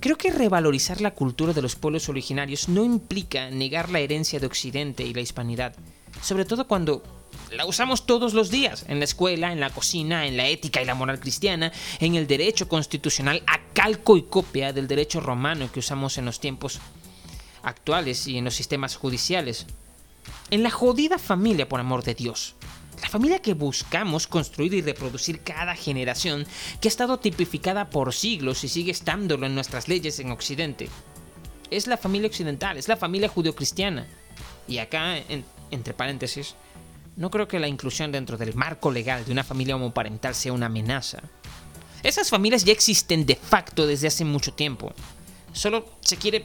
[0.00, 4.46] Creo que revalorizar la cultura de los pueblos originarios no implica negar la herencia de
[4.46, 5.76] Occidente y la hispanidad,
[6.22, 7.02] sobre todo cuando
[7.50, 10.86] la usamos todos los días, en la escuela, en la cocina, en la ética y
[10.86, 15.80] la moral cristiana, en el derecho constitucional a calco y copia del derecho romano que
[15.80, 16.80] usamos en los tiempos
[17.62, 19.66] actuales y en los sistemas judiciales
[20.50, 22.54] en la jodida familia, por amor de Dios.
[23.02, 26.46] La familia que buscamos construir y reproducir cada generación,
[26.80, 30.88] que ha estado tipificada por siglos y sigue estándolo en nuestras leyes en Occidente.
[31.70, 34.06] Es la familia occidental, es la familia judeocristiana.
[34.66, 35.18] Y acá,
[35.70, 36.54] entre paréntesis,
[37.16, 40.66] no creo que la inclusión dentro del marco legal de una familia homoparental sea una
[40.66, 41.22] amenaza.
[42.02, 44.92] Esas familias ya existen de facto desde hace mucho tiempo.
[45.52, 46.44] Solo se quiere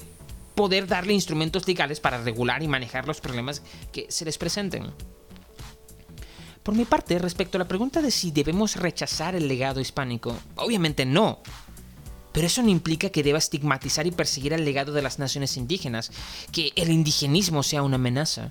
[0.56, 4.92] poder darle instrumentos legales para regular y manejar los problemas que se les presenten.
[6.64, 11.06] Por mi parte, respecto a la pregunta de si debemos rechazar el legado hispánico, obviamente
[11.06, 11.40] no.
[12.34, 16.12] Pero eso no implica que deba estigmatizar y perseguir el legado de las naciones indígenas,
[16.52, 18.50] que el indigenismo sea una amenaza.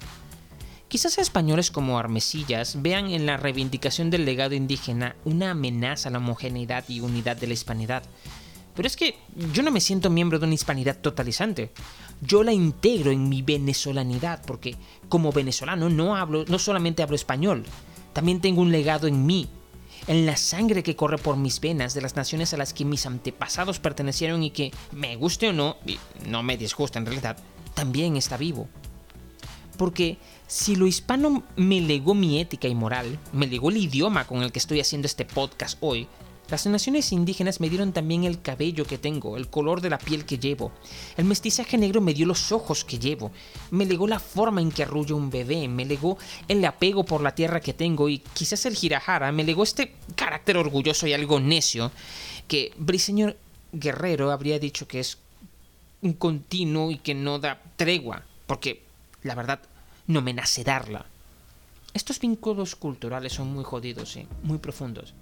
[0.88, 6.18] Quizás españoles como Armesillas vean en la reivindicación del legado indígena una amenaza a la
[6.18, 8.02] homogeneidad y unidad de la hispanidad,
[8.74, 9.18] Pero es que
[9.52, 11.70] yo no me siento miembro de una hispanidad totalizante.
[12.20, 14.76] Yo la integro en mi venezolanidad, porque
[15.08, 17.64] como venezolano no hablo, no solamente hablo español,
[18.12, 19.48] también tengo un legado en mí,
[20.06, 23.06] en la sangre que corre por mis venas de las naciones a las que mis
[23.06, 25.98] antepasados pertenecieron y que, me guste o no, y
[26.28, 27.36] no me disgusta en realidad,
[27.74, 28.68] también está vivo.
[29.76, 34.42] Porque si lo hispano me legó mi ética y moral, me legó el idioma con
[34.42, 36.06] el que estoy haciendo este podcast hoy,
[36.50, 40.24] las naciones indígenas me dieron también el cabello que tengo, el color de la piel
[40.24, 40.72] que llevo.
[41.16, 43.30] El mestizaje negro me dio los ojos que llevo.
[43.70, 45.68] Me legó la forma en que arrulla un bebé.
[45.68, 48.08] Me legó el apego por la tierra que tengo.
[48.08, 51.92] Y quizás el girajara me legó este carácter orgulloso y algo necio
[52.48, 53.36] que Briseñor
[53.72, 55.18] Guerrero habría dicho que es
[56.02, 58.24] un continuo y que no da tregua.
[58.48, 58.82] Porque,
[59.22, 59.60] la verdad,
[60.08, 61.06] no me nace darla.
[61.94, 65.14] Estos vínculos culturales son muy jodidos y muy profundos.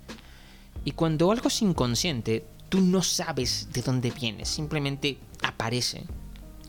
[0.85, 6.05] Y cuando algo es inconsciente, tú no sabes de dónde viene, simplemente aparece.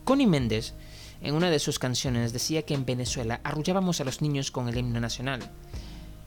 [0.03, 0.73] Connie Méndez,
[1.21, 4.77] en una de sus canciones, decía que en Venezuela arrullábamos a los niños con el
[4.77, 5.41] himno nacional.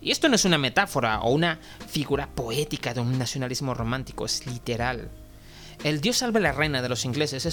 [0.01, 1.59] Y esto no es una metáfora o una
[1.89, 5.11] figura poética de un nacionalismo romántico, es literal.
[5.85, 7.45] El Dios salve la reina de los ingleses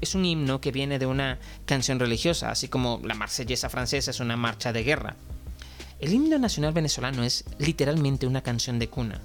[0.00, 4.20] es un himno que viene de una canción religiosa, así como la marsellesa francesa es
[4.20, 5.16] una marcha de guerra.
[5.98, 9.20] El himno nacional venezolano es literalmente una canción de cuna.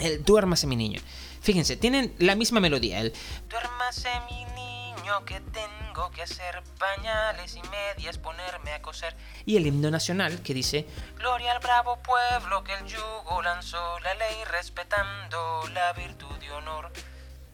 [0.00, 1.00] El Duérmase mi niño.
[1.40, 3.00] Fíjense, tienen la misma melodía.
[3.00, 3.12] El
[3.48, 9.14] Duérmase mi niño que tengo que hacer pañales y medias, ponerme a coser.
[9.44, 10.86] Y el himno nacional que dice
[11.16, 16.92] Gloria al bravo pueblo que el yugo lanzó, la ley respetando la virtud y honor.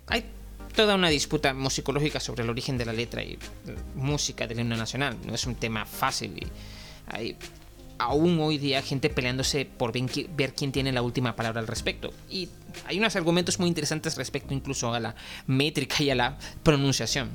[0.08, 0.24] Hay
[0.74, 3.38] toda una disputa musicológica sobre el origen de la letra y
[3.94, 5.18] música del himno nacional.
[5.24, 6.46] No es un tema fácil y
[7.06, 7.36] hay
[7.98, 12.12] aún hoy día gente peleándose por ver quién tiene la última palabra al respecto.
[12.30, 12.48] Y
[12.86, 15.14] hay unos argumentos muy interesantes respecto incluso a la
[15.46, 17.30] métrica y a la pronunciación.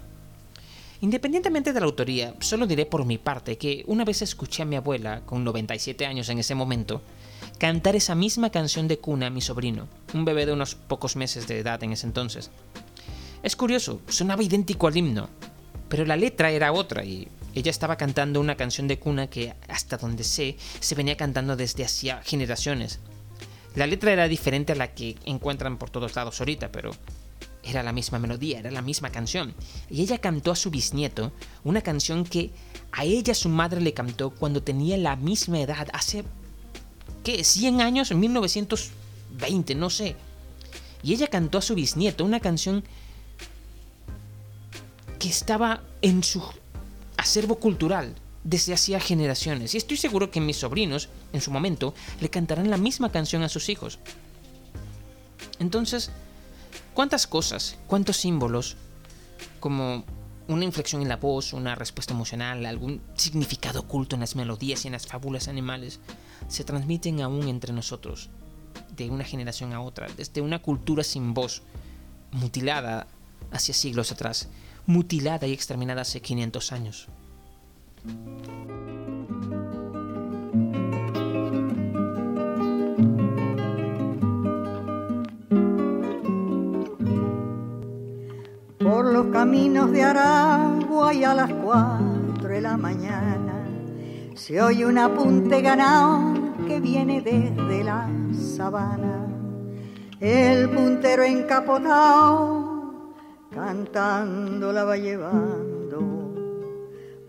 [1.01, 4.75] Independientemente de la autoría, solo diré por mi parte que una vez escuché a mi
[4.75, 7.03] abuela, con 97 años en ese momento,
[7.59, 11.47] cantar esa misma canción de cuna a mi sobrino, un bebé de unos pocos meses
[11.47, 12.49] de edad en ese entonces.
[13.43, 15.29] Es curioso, sonaba idéntico al himno,
[15.87, 17.27] pero la letra era otra y
[17.57, 21.83] ella estaba cantando una canción de cuna que, hasta donde sé, se venía cantando desde
[21.83, 22.99] hacía generaciones.
[23.75, 26.91] La letra era diferente a la que encuentran por todos lados ahorita, pero
[27.63, 29.53] era la misma melodía, era la misma canción.
[29.89, 31.31] Y ella cantó a su bisnieto
[31.63, 32.51] una canción que
[32.91, 36.23] a ella su madre le cantó cuando tenía la misma edad, hace,
[37.23, 37.39] ¿qué?
[37.39, 38.11] ¿100 años?
[38.11, 40.15] En 1920, no sé.
[41.03, 42.83] Y ella cantó a su bisnieto una canción
[45.19, 46.43] que estaba en su
[47.17, 52.29] acervo cultural desde hacía generaciones y estoy seguro que mis sobrinos, en su momento, le
[52.29, 53.99] cantarán la misma canción a sus hijos.
[55.59, 56.11] Entonces,
[56.93, 58.77] ¿cuántas cosas, cuántos símbolos,
[59.59, 60.05] como
[60.47, 64.87] una inflexión en la voz, una respuesta emocional, algún significado oculto en las melodías y
[64.87, 65.99] en las fábulas animales,
[66.47, 68.29] se transmiten aún entre nosotros,
[68.95, 71.63] de una generación a otra, desde una cultura sin voz,
[72.31, 73.07] mutilada
[73.51, 74.47] hacia siglos atrás,
[74.87, 77.07] mutilada y exterminada hace 500 años.
[88.79, 93.65] Por los caminos de Aragua y a las cuatro de la mañana
[94.35, 96.33] se oye un apunte ganado
[96.65, 99.25] que viene desde la sabana.
[100.21, 102.66] El puntero encapotado
[103.57, 105.99] cantando la va llevando.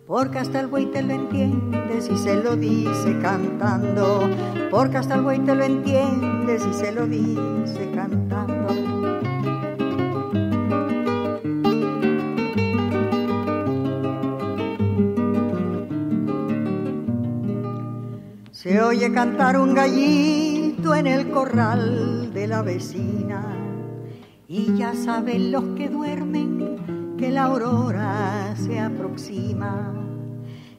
[0.06, 4.28] Porque hasta el buey te lo entiende si se lo dice cantando,
[4.70, 8.68] porque hasta el buey te lo entiende si se lo dice cantando.
[18.50, 23.58] Se oye cantar un gallito en el corral de la vecina.
[24.50, 25.90] Y ya saben los que
[27.18, 29.92] que la aurora se aproxima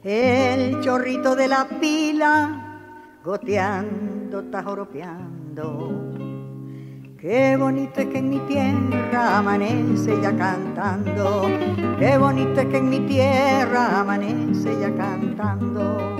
[0.02, 2.78] el chorrito de la pila
[3.22, 5.90] goteando, tajoropeando.
[7.18, 11.46] Qué bonito es que en mi tierra amanece ya cantando,
[11.98, 16.19] qué bonito es que en mi tierra amanece ya cantando.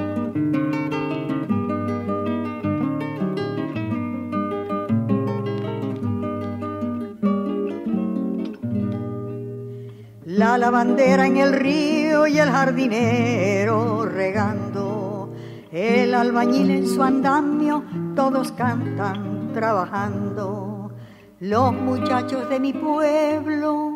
[10.51, 15.33] La lavandera en el río y el jardinero regando,
[15.71, 17.85] el albañil en su andamio,
[18.17, 20.91] todos cantan trabajando.
[21.39, 23.93] Los muchachos de mi pueblo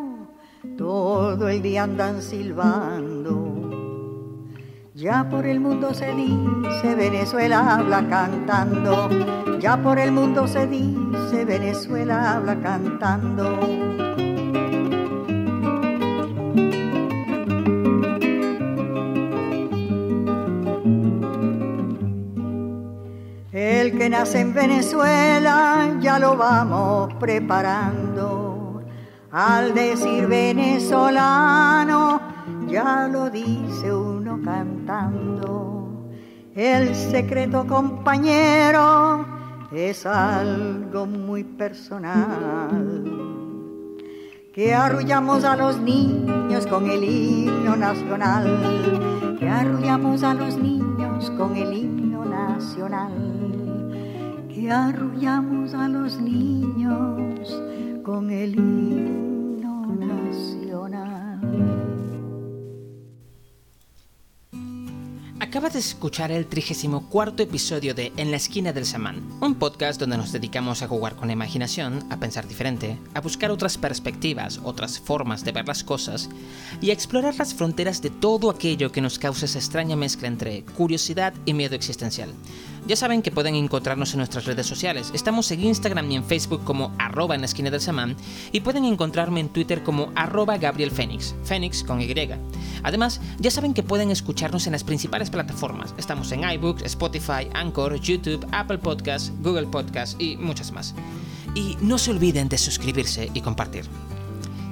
[0.77, 3.51] todo el día andan silbando.
[4.93, 9.09] Ya por el mundo se dice Venezuela habla cantando.
[9.59, 14.04] Ya por el mundo se dice Venezuela habla cantando.
[23.85, 28.83] El que nace en Venezuela ya lo vamos preparando.
[29.31, 32.19] Al decir venezolano
[32.67, 36.09] ya lo dice uno cantando.
[36.55, 39.25] El secreto compañero
[39.71, 43.34] es algo muy personal.
[44.55, 49.37] Que arrullamos a los niños con el himno nacional.
[49.37, 53.11] Que arrullamos a los niños con el himno nacional
[54.55, 57.61] que arrullamos a los niños
[58.03, 59.24] con el himno
[65.55, 70.17] Acaba de escuchar el 34 episodio de En la esquina del samán, un podcast donde
[70.17, 74.99] nos dedicamos a jugar con la imaginación, a pensar diferente, a buscar otras perspectivas, otras
[74.99, 76.29] formas de ver las cosas
[76.81, 80.65] y a explorar las fronteras de todo aquello que nos causa esa extraña mezcla entre
[80.75, 82.33] curiosidad y miedo existencial.
[82.87, 85.09] Ya saben que pueden encontrarnos en nuestras redes sociales.
[85.15, 88.15] Estamos en Instagram y en Facebook como arroba en la esquina del samán
[88.51, 92.13] y pueden encontrarme en Twitter como arroba Gabriel Fénix, Fénix con Y.
[92.83, 95.95] Además, ya saben que pueden escucharnos en las principales plataformas.
[95.97, 100.93] Estamos en iBooks, Spotify, Anchor, YouTube, Apple Podcasts, Google Podcasts y muchas más.
[101.55, 103.85] Y no se olviden de suscribirse y compartir.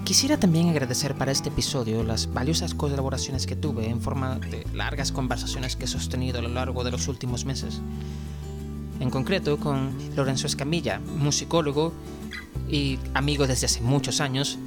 [0.03, 5.13] Quisiera también agradecer para este episodio las valiosas colaboraciones que tuve en forma de largas
[5.13, 7.79] conversaciones que he sostenido a lo largo de los últimos meses.
[8.99, 11.93] En concreto con Lorenzo Escamilla, musicólogo
[12.69, 14.59] y amigo desde hace muchos años,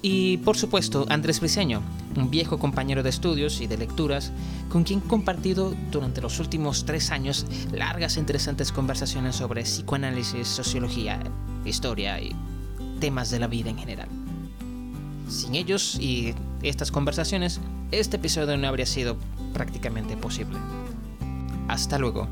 [0.00, 1.82] y por supuesto Andrés Briseño,
[2.16, 4.30] un viejo compañero de estudios y de lecturas
[4.68, 10.46] con quien he compartido durante los últimos tres años largas e interesantes conversaciones sobre psicoanálisis,
[10.46, 11.20] sociología,
[11.64, 12.30] historia y
[13.00, 14.23] temas de la vida en general.
[15.28, 17.60] Sin ellos y estas conversaciones,
[17.90, 19.16] este episodio no habría sido
[19.52, 20.58] prácticamente posible.
[21.68, 22.28] Hasta luego.